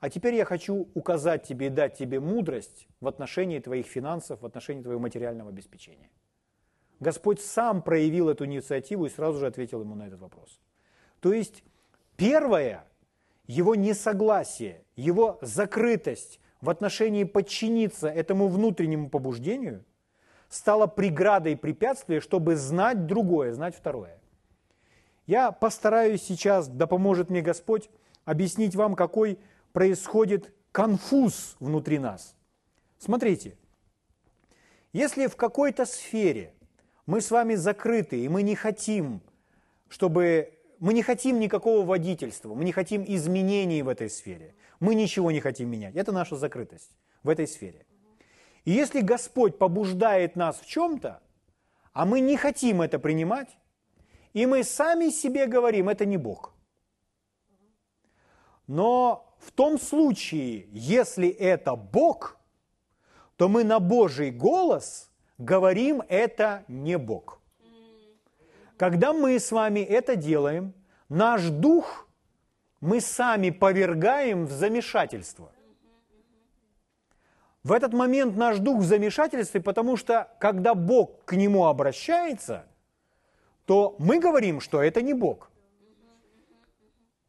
[0.00, 4.46] А теперь я хочу указать тебе и дать тебе мудрость в отношении твоих финансов, в
[4.46, 6.10] отношении твоего материального обеспечения.
[7.00, 10.58] Господь сам проявил эту инициативу и сразу же ответил ему на этот вопрос.
[11.20, 11.64] То есть
[12.16, 12.84] первое,
[13.46, 19.84] его несогласие, его закрытость в отношении подчиниться этому внутреннему побуждению
[20.48, 24.18] стало преградой и препятствием, чтобы знать другое, знать второе.
[25.26, 27.88] Я постараюсь сейчас, да поможет мне Господь,
[28.24, 29.38] объяснить вам, какой
[29.72, 32.34] происходит конфуз внутри нас.
[32.98, 33.56] Смотрите,
[34.92, 36.52] если в какой-то сфере
[37.06, 39.20] мы с вами закрыты, и мы не хотим,
[39.88, 45.30] чтобы мы не хотим никакого водительства, мы не хотим изменений в этой сфере, мы ничего
[45.30, 45.96] не хотим менять.
[45.96, 46.90] Это наша закрытость
[47.22, 47.86] в этой сфере.
[48.64, 51.20] И если Господь побуждает нас в чем-то,
[51.92, 53.48] а мы не хотим это принимать,
[54.34, 56.52] и мы сами себе говорим, это не Бог.
[58.66, 62.36] Но в том случае, если это Бог,
[63.36, 67.40] то мы на Божий голос говорим, это не Бог.
[68.76, 70.74] Когда мы с вами это делаем,
[71.08, 72.08] наш дух
[72.80, 75.52] мы сами повергаем в замешательство.
[77.62, 82.66] В этот момент наш дух в замешательстве, потому что когда Бог к нему обращается,
[83.66, 85.50] то мы говорим, что это не Бог–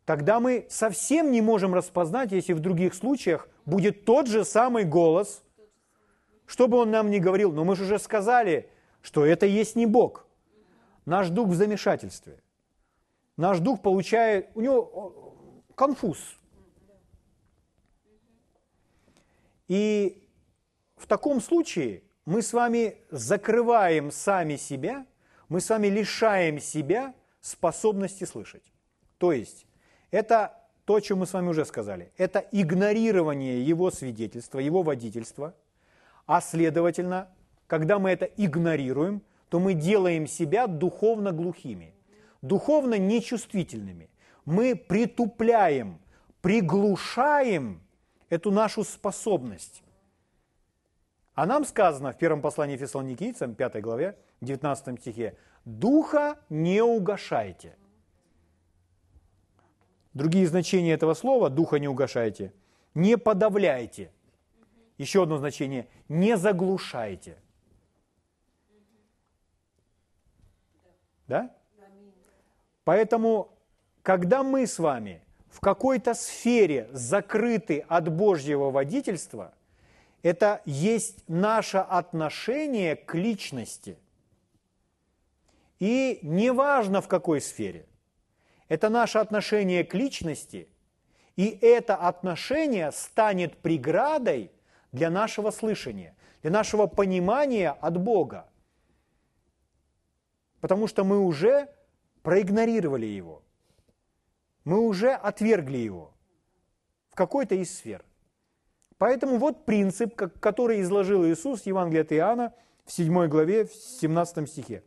[0.05, 5.43] тогда мы совсем не можем распознать, если в других случаях будет тот же самый голос,
[6.45, 7.51] что бы он нам ни говорил.
[7.51, 8.69] Но мы же уже сказали,
[9.01, 10.27] что это есть не Бог.
[11.05, 12.39] Наш дух в замешательстве.
[13.35, 15.43] Наш дух получает, у него
[15.75, 16.39] конфуз.
[19.67, 20.29] И
[20.95, 25.05] в таком случае мы с вами закрываем сами себя,
[25.49, 28.63] мы с вами лишаем себя способности слышать.
[29.17, 29.65] То есть
[30.11, 30.53] это
[30.85, 32.11] то, о чем мы с вами уже сказали.
[32.17, 35.55] Это игнорирование его свидетельства, его водительства.
[36.25, 37.29] А следовательно,
[37.67, 41.93] когда мы это игнорируем, то мы делаем себя духовно глухими,
[42.41, 44.09] духовно нечувствительными.
[44.45, 45.99] Мы притупляем,
[46.41, 47.81] приглушаем
[48.29, 49.83] эту нашу способность.
[51.33, 57.75] А нам сказано в первом послании Фессалоникийцам, 5 главе, 19 стихе, «Духа не угошайте».
[60.13, 62.53] Другие значения этого слова «духа не угошайте»–
[62.95, 64.11] не подавляйте.
[64.97, 67.37] Еще одно значение– не заглушайте.
[71.27, 71.53] Да?
[72.85, 73.49] Поэтому,
[74.03, 79.53] когда мы с вами в какой-то сфере закрыты от Божьего водительства,
[80.21, 83.97] это есть наше отношение к личности.
[85.79, 87.87] И неважно в какой сфере–
[88.67, 90.69] это наше отношение к личности,
[91.35, 94.51] и это отношение станет преградой
[94.91, 98.49] для нашего слышания, для нашего понимания от Бога.
[100.61, 101.69] Потому что мы уже
[102.23, 103.43] проигнорировали его.
[104.63, 106.13] Мы уже отвергли его
[107.11, 108.03] в какой-то из сфер.
[108.97, 112.53] Поэтому вот принцип, который изложил Иисус в Евангелии от Иоанна
[112.85, 114.83] в 7 главе, в 17 стихе.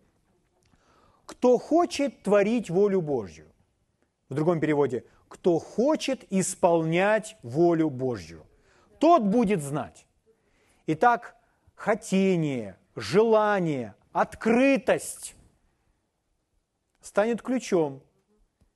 [1.28, 3.52] «Кто хочет творить волю Божью,
[4.30, 8.46] в другом переводе, кто хочет исполнять волю Божью,
[8.98, 10.06] тот будет знать.
[10.86, 11.36] Итак,
[11.74, 15.34] хотение, желание, открытость
[17.02, 18.02] станет ключом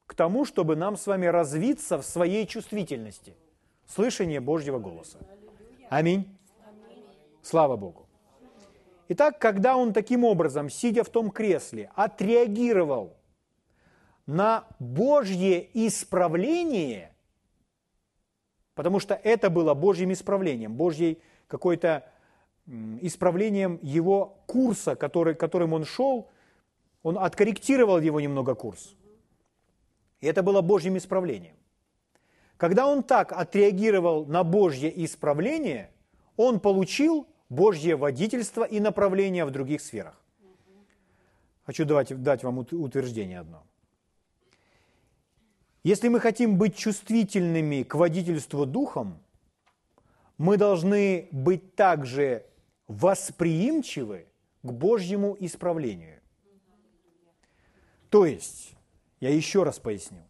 [0.04, 3.34] к тому, чтобы нам с вами развиться в своей чувствительности,
[3.86, 5.16] слышание Божьего голоса.
[5.88, 6.38] Аминь.
[7.42, 8.01] Слава Богу.
[9.14, 13.18] Итак, когда он таким образом, сидя в том кресле, отреагировал
[14.24, 17.12] на Божье исправление,
[18.74, 22.10] потому что это было Божьим исправлением, Божьей какой-то
[23.02, 26.30] исправлением его курса, который, которым он шел
[27.02, 28.94] Он откорректировал его немного курс.
[30.22, 31.56] И это было Божьим исправлением.
[32.56, 35.90] Когда он так отреагировал на Божье исправление,
[36.38, 40.18] он получил Божье водительство и направление в других сферах.
[41.66, 43.62] Хочу давать, дать вам утверждение одно.
[45.84, 49.22] Если мы хотим быть чувствительными к водительству духом,
[50.38, 52.46] мы должны быть также
[52.88, 54.26] восприимчивы
[54.62, 56.20] к Божьему исправлению.
[58.08, 58.74] То есть,
[59.20, 60.22] я еще раз поясню.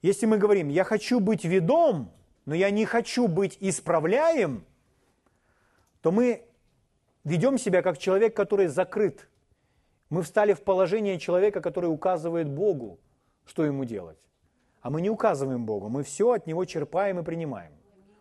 [0.00, 2.10] Если мы говорим, я хочу быть ведом,
[2.46, 4.64] но я не хочу быть исправляем,
[6.02, 6.44] то мы
[7.24, 9.28] ведем себя как человек, который закрыт.
[10.10, 13.00] Мы встали в положение человека, который указывает Богу,
[13.46, 14.18] что ему делать.
[14.82, 17.72] А мы не указываем Богу, мы все от Него черпаем и принимаем.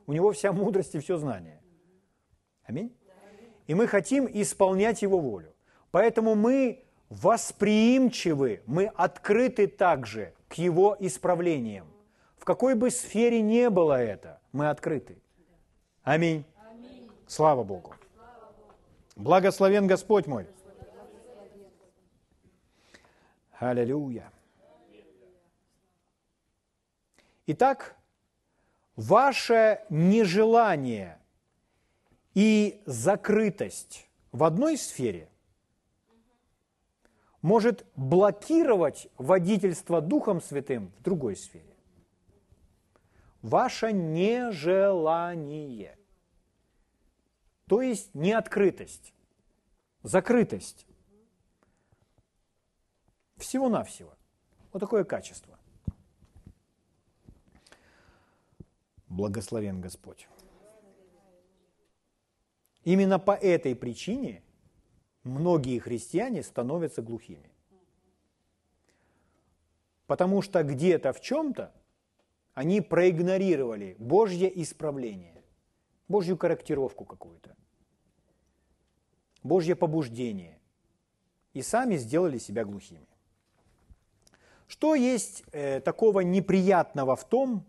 [0.05, 1.61] У Него вся мудрость и все знание.
[2.63, 2.95] Аминь.
[3.67, 5.53] И мы хотим исполнять Его волю.
[5.89, 11.87] Поэтому мы восприимчивы, мы открыты также к Его исправлениям.
[12.37, 15.21] В какой бы сфере не было это, мы открыты.
[16.03, 16.45] Аминь.
[17.31, 17.95] Слава Богу.
[19.15, 20.45] Благословен Господь мой.
[23.57, 24.29] Аллилуйя.
[27.47, 27.95] Итак,
[28.97, 31.21] ваше нежелание
[32.33, 35.29] и закрытость в одной сфере
[37.41, 41.77] может блокировать водительство Духом Святым в другой сфере.
[43.41, 45.97] Ваше нежелание,
[47.71, 49.13] то есть неоткрытость,
[50.03, 50.85] закрытость,
[53.37, 54.13] всего-навсего.
[54.73, 55.57] Вот такое качество.
[59.07, 60.27] Благословен Господь.
[62.83, 64.43] Именно по этой причине
[65.23, 67.53] многие христиане становятся глухими.
[70.07, 71.73] Потому что где-то в чем-то
[72.53, 75.41] они проигнорировали Божье исправление,
[76.09, 77.55] Божью корректировку какую-то,
[79.43, 80.59] Божье побуждение
[81.53, 83.07] и сами сделали себя глухими.
[84.67, 87.65] Что есть э, такого неприятного в том,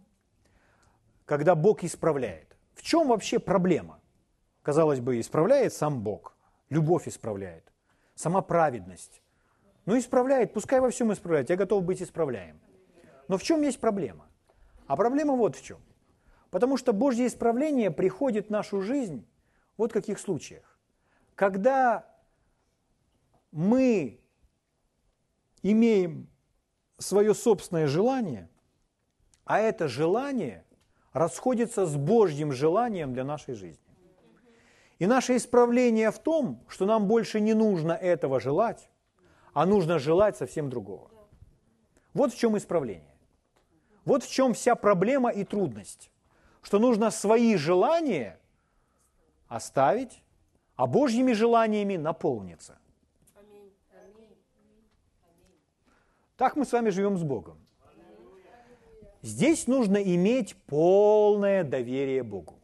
[1.25, 2.57] когда Бог исправляет?
[2.75, 4.01] В чем вообще проблема?
[4.63, 6.37] Казалось бы, исправляет сам Бог,
[6.71, 7.73] любовь исправляет,
[8.15, 9.21] сама праведность.
[9.85, 12.61] Ну, исправляет, пускай во всем исправляет, я готов быть исправляем.
[13.27, 14.27] Но в чем есть проблема?
[14.87, 15.79] А проблема вот в чем.
[16.51, 19.27] Потому что Божье исправление приходит в нашу жизнь
[19.77, 20.72] вот в каких случаях.
[21.43, 22.07] Когда
[23.51, 24.21] мы
[25.61, 26.31] имеем
[26.99, 28.49] свое собственное желание,
[29.45, 30.65] а это желание
[31.13, 33.83] расходится с Божьим желанием для нашей жизни.
[35.01, 38.89] И наше исправление в том, что нам больше не нужно этого желать,
[39.53, 41.11] а нужно желать совсем другого.
[42.15, 43.17] Вот в чем исправление.
[44.05, 46.13] Вот в чем вся проблема и трудность.
[46.63, 48.39] Что нужно свои желания
[49.49, 50.22] оставить,
[50.83, 52.77] а Божьими желаниями наполниться.
[56.37, 57.57] Так мы с вами живем с Богом.
[59.23, 62.55] Здесь нужно иметь полное доверие Богу.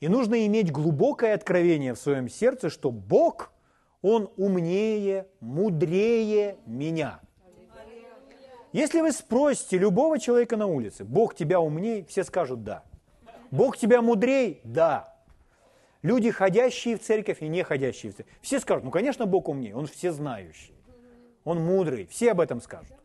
[0.00, 3.52] И нужно иметь глубокое откровение в своем сердце, что Бог,
[4.00, 7.20] Он умнее, мудрее меня.
[8.72, 12.82] Если вы спросите любого человека на улице, Бог тебя умнее, все скажут «да».
[13.50, 14.60] Бог тебя мудрее?
[14.64, 15.11] Да.
[16.02, 19.76] Люди, ходящие в церковь и не ходящие в церковь, все скажут, ну, конечно, Бог умнее,
[19.76, 20.74] Он все знающий,
[21.44, 22.96] Он мудрый, все об этом скажут.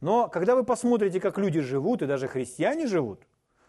[0.00, 3.20] Но когда вы посмотрите, как люди живут, и даже христиане живут,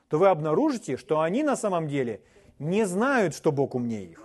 [0.08, 2.22] то вы обнаружите, что они на самом деле
[2.58, 4.24] не знают, что Бог умнее их.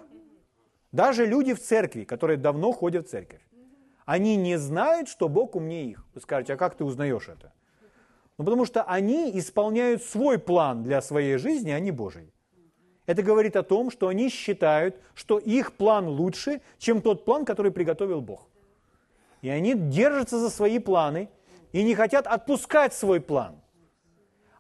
[0.93, 3.43] Даже люди в церкви, которые давно ходят в церковь,
[4.07, 6.07] они не знают, что Бог умнее их.
[6.14, 7.53] Вы скажете, а как ты узнаешь это?
[8.39, 12.33] Ну, потому что они исполняют свой план для своей жизни, а не Божий.
[13.07, 17.70] Это говорит о том, что они считают, что их план лучше, чем тот план, который
[17.70, 18.48] приготовил Бог.
[19.42, 21.28] И они держатся за свои планы,
[21.72, 23.61] и не хотят отпускать свой план.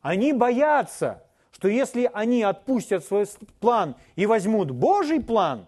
[0.02, 3.26] Они боятся, что если они отпустят свой
[3.58, 5.66] план и возьмут Божий план,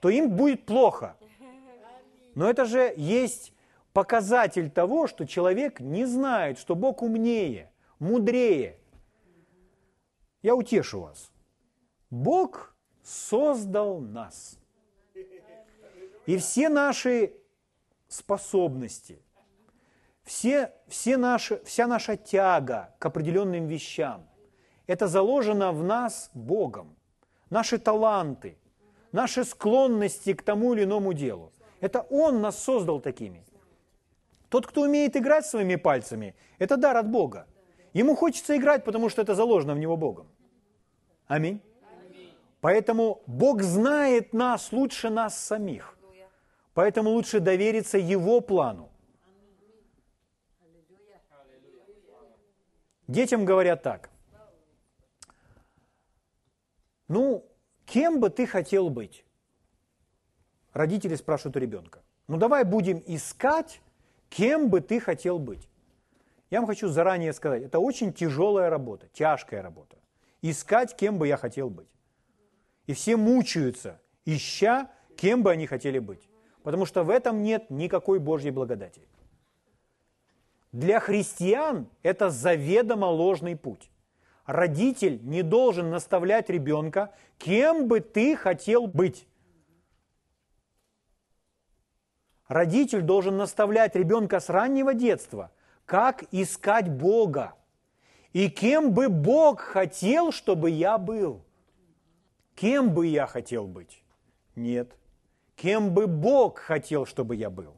[0.00, 1.16] то им будет плохо.
[2.34, 3.52] Но это же есть
[3.92, 8.78] показатель того, что человек не знает, что Бог умнее, мудрее.
[10.42, 11.33] Я утешу вас.
[12.14, 14.56] Бог создал нас.
[16.26, 17.32] И все наши
[18.06, 19.20] способности,
[20.22, 24.28] все, все наши, вся наша тяга к определенным вещам,
[24.86, 26.94] это заложено в нас Богом.
[27.50, 28.56] Наши таланты,
[29.10, 31.52] наши склонности к тому или иному делу.
[31.80, 33.44] Это Он нас создал такими.
[34.50, 37.48] Тот, кто умеет играть своими пальцами, это дар от Бога.
[37.92, 40.28] Ему хочется играть, потому что это заложено в него Богом.
[41.26, 41.60] Аминь.
[42.64, 45.98] Поэтому Бог знает нас лучше нас самих.
[46.72, 48.90] Поэтому лучше довериться Его плану.
[53.06, 54.08] Детям говорят так.
[57.06, 57.44] Ну,
[57.84, 59.26] кем бы ты хотел быть?
[60.72, 62.00] Родители спрашивают у ребенка.
[62.28, 63.82] Ну, давай будем искать,
[64.30, 65.68] кем бы ты хотел быть.
[66.48, 69.98] Я вам хочу заранее сказать, это очень тяжелая работа, тяжкая работа.
[70.40, 71.93] Искать, кем бы я хотел быть.
[72.86, 76.28] И все мучаются, ища, кем бы они хотели быть.
[76.62, 79.02] Потому что в этом нет никакой Божьей благодати.
[80.72, 83.90] Для христиан это заведомо ложный путь.
[84.44, 89.26] Родитель не должен наставлять ребенка, кем бы ты хотел быть.
[92.48, 95.50] Родитель должен наставлять ребенка с раннего детства,
[95.86, 97.54] как искать Бога.
[98.32, 101.43] И кем бы Бог хотел, чтобы я был.
[102.54, 104.02] Кем бы я хотел быть?
[104.54, 104.96] Нет.
[105.56, 107.74] Кем бы Бог хотел, чтобы я был?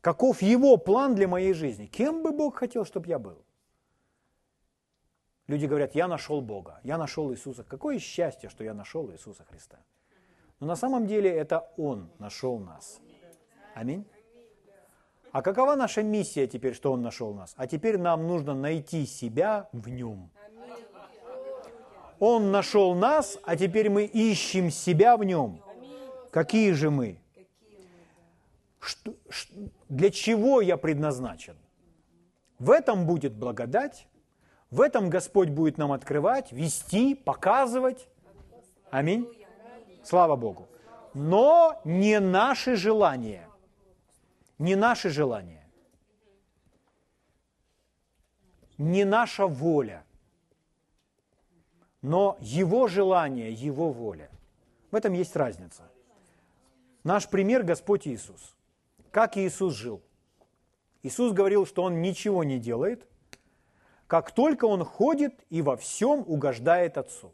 [0.00, 1.86] Каков Его план для моей жизни?
[1.86, 3.44] Кем бы Бог хотел, чтобы я был?
[5.46, 7.64] Люди говорят, я нашел Бога, я нашел Иисуса.
[7.64, 9.78] Какое счастье, что я нашел Иисуса Христа.
[10.60, 13.00] Но на самом деле это Он нашел нас.
[13.74, 14.06] Аминь.
[15.32, 17.54] А какова наша миссия теперь, что Он нашел нас?
[17.56, 20.30] А теперь нам нужно найти себя в Нем.
[22.18, 25.60] Он нашел нас, а теперь мы ищем себя в Нем.
[26.30, 27.18] Какие же мы?
[29.88, 31.56] Для чего я предназначен?
[32.58, 34.06] В этом будет благодать,
[34.70, 38.08] в этом Господь будет нам открывать, вести, показывать.
[38.90, 39.28] Аминь.
[40.02, 40.68] Слава Богу.
[41.14, 43.48] Но не наши желания.
[44.58, 45.68] Не наши желания.
[48.78, 50.03] Не наша воля.
[52.04, 54.30] Но Его желание, Его воля.
[54.92, 55.82] В этом есть разница.
[57.02, 58.54] Наш пример Господь Иисус.
[59.10, 60.00] Как Иисус жил?
[61.02, 63.08] Иисус говорил, что Он ничего не делает–
[64.06, 67.32] как только он ходит и во всем угождает Отцу.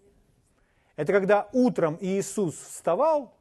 [0.96, 3.34] Это когда утром Иисус вставал,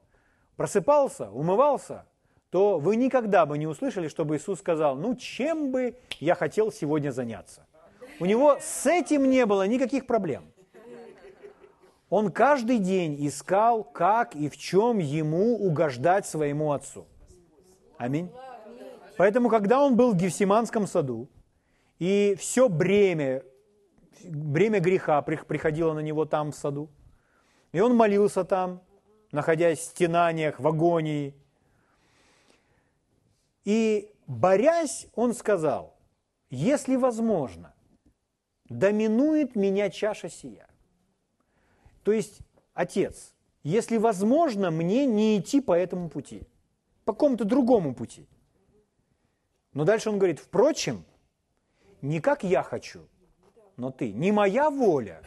[0.56, 2.06] просыпался, умывался,
[2.50, 7.12] то вы никогда бы не услышали, чтобы Иисус сказал, ну чем бы я хотел сегодня
[7.12, 7.66] заняться.
[8.20, 10.49] У него с этим не было никаких проблем.
[12.10, 17.07] Он каждый день искал, как и в чем ему угождать своему Отцу.
[17.97, 18.32] Аминь.
[19.18, 21.28] Поэтому, когда он был в Гефсиманском саду,
[21.99, 23.43] и все бремя,
[24.24, 26.89] бремя греха приходило на него там в саду.
[27.74, 28.82] И он молился там,
[29.32, 31.36] находясь в стенаниях, в агонии.
[33.66, 35.95] И борясь, он сказал,
[36.49, 37.76] если возможно,
[38.70, 40.69] доминует меня чаша сия.
[42.04, 42.39] То есть,
[42.74, 43.34] Отец,
[43.64, 46.43] если возможно, мне не идти по этому пути,
[47.04, 48.28] по какому-то другому пути.
[49.74, 51.04] Но дальше он говорит, впрочем,
[52.02, 53.02] не как я хочу,
[53.76, 54.14] но ты.
[54.14, 55.22] Не моя воля,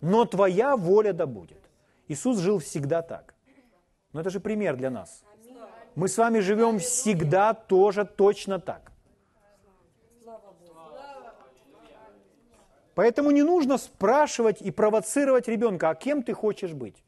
[0.00, 1.58] но твоя воля да будет.
[2.08, 3.34] Иисус жил всегда так.
[4.12, 5.24] Но это же пример для нас.
[5.94, 8.91] Мы с вами живем всегда тоже точно так.
[12.94, 17.02] Поэтому не нужно спрашивать и провоцировать ребенка, а кем ты хочешь быть.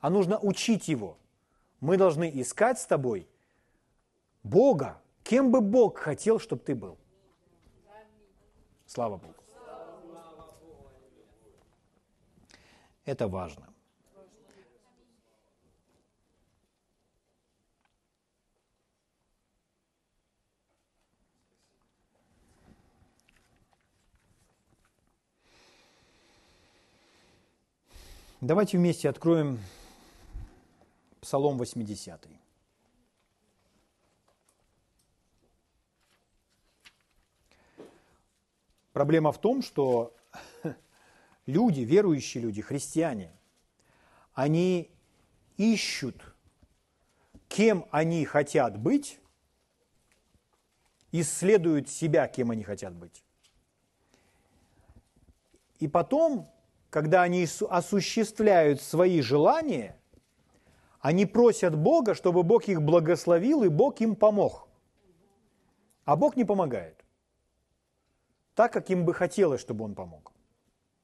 [0.00, 1.16] А нужно учить его.
[1.80, 3.28] Мы должны искать с тобой
[4.42, 6.98] Бога, кем бы Бог хотел, чтобы ты был.
[8.86, 9.34] Слава Богу.
[13.04, 13.69] Это важно.
[28.42, 29.58] Давайте вместе откроем
[31.20, 32.26] Псалом 80.
[38.94, 40.16] Проблема в том, что
[41.46, 43.30] люди, верующие люди, христиане,
[44.32, 44.90] они
[45.58, 46.34] ищут,
[47.46, 49.20] кем они хотят быть,
[51.12, 53.22] исследуют себя, кем они хотят быть.
[55.78, 56.50] И потом,
[56.90, 59.96] когда они осуществляют свои желания,
[61.00, 64.68] они просят Бога, чтобы Бог их благословил и Бог им помог.
[66.04, 67.00] А Бог не помогает
[68.60, 70.34] так, как им бы хотелось, чтобы он помог.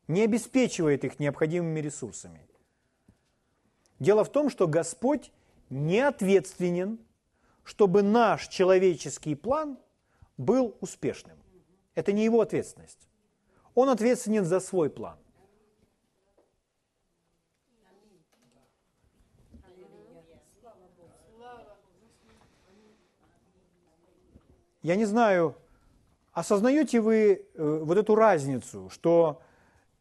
[0.09, 2.47] Не обеспечивает их необходимыми ресурсами.
[3.99, 5.33] Дело в том, что Господь
[5.71, 6.99] не ответственен,
[7.65, 9.79] чтобы наш человеческий план
[10.37, 11.39] был успешным.
[11.95, 13.09] Это не его ответственность.
[13.75, 15.19] Он ответственен за свой план.
[24.87, 25.57] Я не знаю,
[26.33, 29.43] осознаете вы э, вот эту разницу, что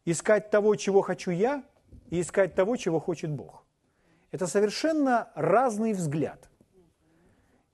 [0.04, 1.64] искать того, чего хочу я,
[2.08, 3.64] и искать того, чего хочет Бог.
[4.30, 6.48] Это совершенно разный взгляд.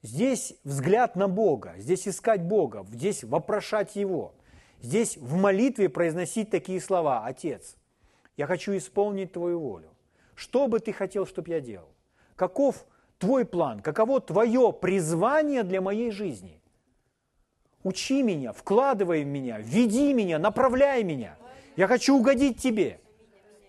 [0.01, 4.35] Здесь взгляд на Бога, здесь искать Бога, здесь вопрошать Его,
[4.81, 7.27] здесь в молитве произносить такие слова.
[7.27, 7.77] Отец,
[8.39, 9.91] я хочу исполнить Твою волю.
[10.35, 11.91] Что бы Ты хотел, чтобы я делал?
[12.37, 12.87] Каков
[13.19, 13.81] Твой план?
[13.81, 16.62] Каково Твое призвание для моей жизни?
[17.85, 21.37] Учи меня, вкладывай в меня, веди меня, направляй меня.
[21.76, 23.01] Я хочу угодить Тебе.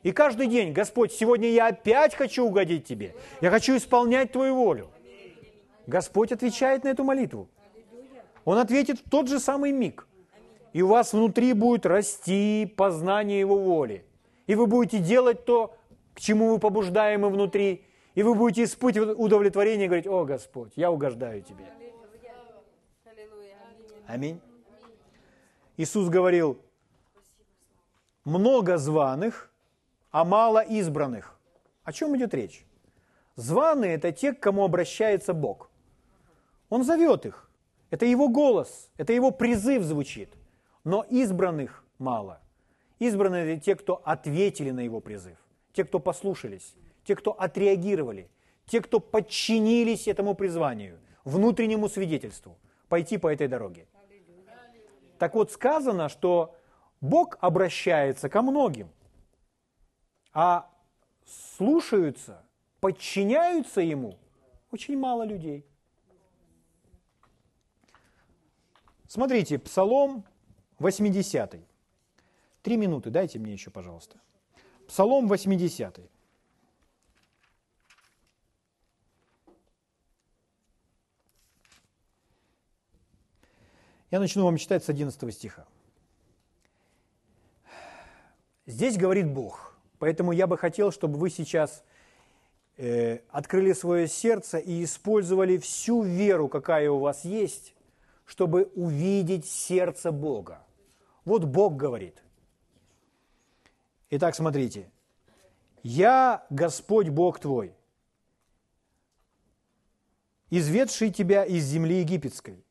[0.03, 3.15] И каждый день, Господь, сегодня я опять хочу угодить Тебе.
[3.41, 4.89] Я хочу исполнять Твою волю.
[5.87, 7.49] Господь отвечает на эту молитву.
[8.45, 10.07] Он ответит в тот же самый миг.
[10.73, 14.05] И у вас внутри будет расти познание Его воли.
[14.47, 15.75] И вы будете делать то,
[16.13, 17.85] к чему вы побуждаемы внутри.
[18.15, 21.65] И вы будете испытывать удовлетворение и говорить, о Господь, я угождаю Тебе.
[24.13, 24.39] Аминь.
[25.75, 26.59] Иисус говорил,
[28.25, 29.51] много званых,
[30.11, 31.35] а мало избранных.
[31.83, 32.63] О чем идет речь?
[33.35, 35.71] Званые– это те, к кому обращается Бог.
[36.69, 37.49] Он зовет их.
[37.89, 40.29] Это его голос, это его призыв звучит.
[40.83, 42.39] Но избранных мало.
[42.99, 45.39] Избранные– это те, кто ответили на его призыв,
[45.71, 48.29] те, кто послушались, те, кто отреагировали,
[48.67, 52.59] те, кто подчинились этому призванию, внутреннему свидетельству,
[52.89, 53.87] пойти по этой дороге.
[55.23, 56.53] Так вот, сказано, что
[56.99, 58.89] Бог обращается ко многим,
[60.33, 60.69] а
[61.25, 62.43] слушаются,
[62.81, 64.17] подчиняются Ему
[64.69, 65.65] очень мало людей.
[69.07, 70.25] Смотрите, Псалом
[70.79, 71.55] 80.
[72.61, 74.19] Три минуты дайте мне еще, пожалуйста.
[74.89, 76.01] Псалом 80.
[84.13, 85.65] Я начну вам читать с 11 стиха.
[88.67, 91.83] Здесь говорит Бог, поэтому я бы хотел, чтобы вы сейчас
[92.77, 97.73] э, открыли свое сердце и использовали всю веру, какая у вас есть,
[98.23, 100.63] чтобы увидеть сердце Бога.
[101.25, 102.21] Вот Бог говорит.
[104.11, 104.91] Итак, смотрите.
[105.81, 107.73] «Я Господь Бог твой,
[110.51, 112.63] изведший тебя из земли египетской.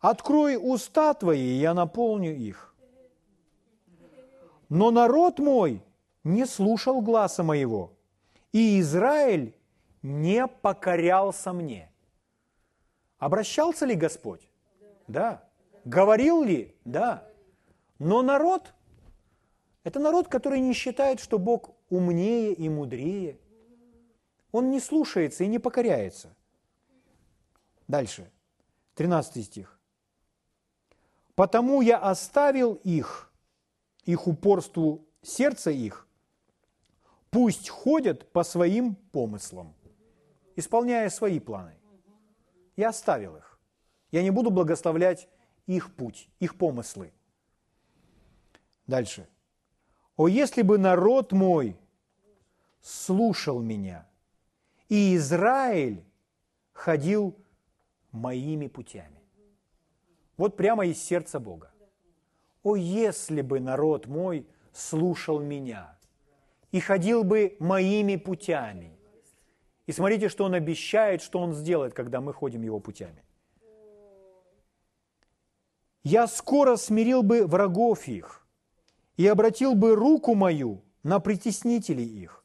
[0.00, 2.74] Открой уста твои, и я наполню их.
[4.70, 5.82] Но народ мой
[6.24, 7.92] не слушал гласа моего,
[8.52, 9.54] и Израиль
[10.02, 11.92] не покорялся мне.
[13.18, 14.48] Обращался ли Господь?
[15.06, 15.44] Да.
[15.84, 16.74] Говорил ли?
[16.84, 17.28] Да.
[17.98, 18.72] Но народ–
[19.84, 23.38] это народ, который не считает, что Бог умнее и мудрее.
[24.52, 26.34] Он не слушается и не покоряется.
[27.88, 28.30] Дальше.
[28.94, 29.79] 13 стих.
[31.40, 33.32] «Потому я оставил их,
[34.04, 36.06] их упорству сердца их,
[37.30, 39.74] пусть ходят по своим помыслам,
[40.54, 41.72] исполняя свои планы.
[42.76, 43.58] Я оставил их.
[44.10, 45.30] Я не буду благословлять
[45.66, 47.10] их путь, их помыслы.
[48.86, 49.26] Дальше.
[50.16, 51.74] «О, если бы народ мой
[52.82, 54.06] слушал меня,
[54.90, 56.04] и Израиль
[56.74, 57.34] ходил
[58.12, 59.19] моими путями».
[60.40, 61.70] Вот прямо из сердца Бога.
[62.62, 65.98] «О, если бы народ мой слушал меня
[66.72, 68.98] и ходил бы моими путями,
[69.84, 73.22] и смотрите, что Он обещает, что Он сделает, когда мы ходим Его путями.
[76.04, 78.46] «Я скоро смирил бы врагов их
[79.18, 82.42] и обратил бы руку мою на притеснителей их.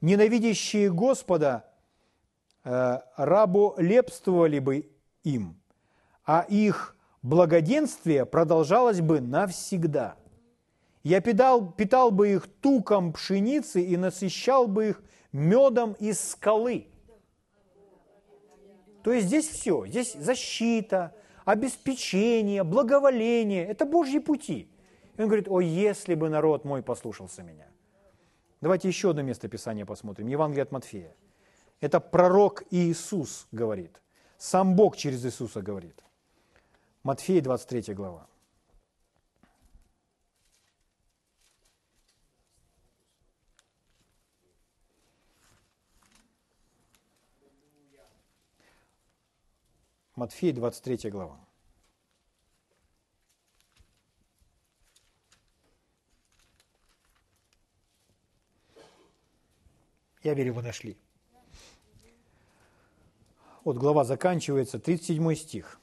[0.00, 1.70] Ненавидящие Господа
[2.64, 4.90] э, раболепствовали бы
[5.22, 5.60] им,
[6.24, 6.93] а их
[7.24, 10.16] благоденствие продолжалось бы навсегда.
[11.02, 15.02] Я питал, питал бы их туком пшеницы и насыщал бы их
[15.32, 16.86] медом из скалы.
[19.02, 21.14] То есть здесь все, здесь защита,
[21.44, 24.70] обеспечение, благоволение, это Божьи пути.
[25.16, 27.66] И он говорит, о, если бы народ мой послушался меня.
[28.60, 31.14] Давайте еще одно место Писания посмотрим, Евангелие от Матфея.
[31.80, 34.00] Это пророк Иисус говорит,
[34.38, 36.02] сам Бог через Иисуса говорит.
[37.04, 38.26] Матфея 23 глава.
[50.16, 51.38] Матфея 23 глава.
[60.22, 60.96] Я верю, вы нашли.
[63.62, 65.78] Вот глава заканчивается, 37 стих.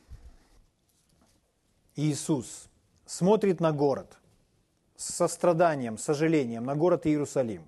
[1.95, 2.69] Иисус
[3.05, 4.17] смотрит на город
[4.95, 7.63] с состраданием, сожалением, на город Иерусалим.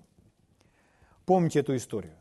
[1.26, 2.14] Помните эту историю.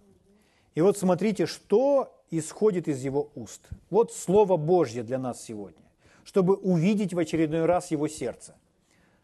[0.75, 3.69] И вот смотрите, что исходит из его уст.
[3.89, 5.85] Вот Слово Божье для нас сегодня,
[6.23, 8.55] чтобы увидеть в очередной раз его сердце.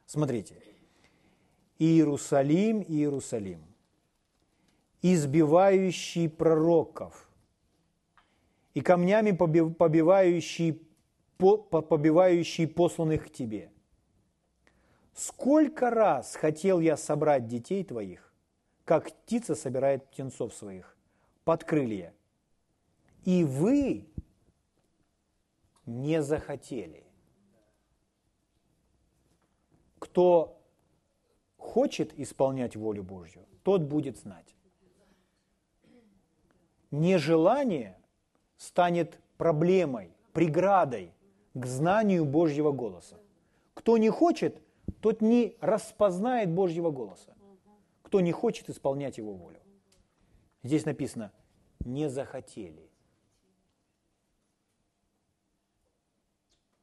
[0.06, 0.56] Смотрите.
[1.80, 3.62] Иерусалим, Иерусалим,
[5.02, 7.30] избивающий пророков
[8.74, 10.89] и камнями побивающий,
[11.40, 13.72] побивающий посланных к тебе.
[15.14, 18.34] Сколько раз хотел я собрать детей твоих,
[18.84, 20.98] как птица собирает птенцов своих,
[21.46, 22.14] под крылья,
[23.24, 24.08] и вы
[25.86, 27.04] не захотели.
[30.00, 30.62] Кто
[31.58, 34.56] хочет исполнять волю Божью, тот будет знать.
[36.92, 37.98] Нежелание
[38.58, 41.14] станет проблемой, преградой
[41.60, 43.18] к знанию Божьего голоса.
[43.74, 44.62] Кто не хочет,
[45.02, 47.34] тот не распознает Божьего голоса.
[48.02, 49.60] Кто не хочет исполнять Его волю.
[50.64, 51.32] Здесь написано,
[51.86, 52.90] не захотели.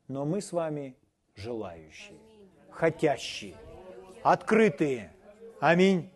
[0.09, 0.97] Но мы с вами
[1.35, 2.19] желающие,
[2.71, 3.57] хотящие,
[4.23, 5.13] открытые.
[5.61, 6.11] Аминь.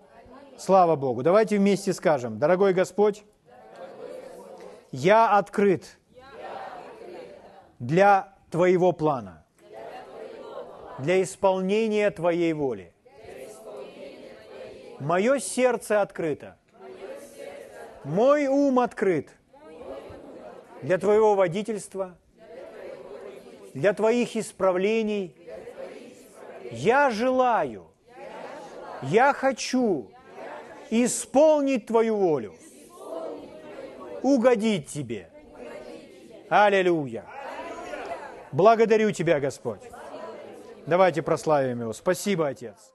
[0.56, 1.22] Слава Богу.
[1.22, 3.24] Давайте вместе скажем, дорогой Господь,
[4.92, 5.98] я открыт
[7.78, 9.44] для Твоего плана,
[10.98, 12.92] для исполнения Твоей воли.
[14.98, 16.59] Мое сердце открыто.
[18.03, 19.28] Мой ум открыт
[20.82, 22.16] для Твоего водительства,
[23.72, 25.34] для Твоих исправлений.
[26.72, 27.86] Я желаю,
[29.03, 30.11] я хочу
[30.90, 32.55] исполнить Твою волю
[34.22, 35.30] угодить Тебе.
[36.48, 37.39] Аллилуйя.
[38.53, 39.80] Благодарю Тебя, Господь.
[40.86, 41.92] Давайте прославим Его.
[41.92, 42.92] Спасибо, Отец.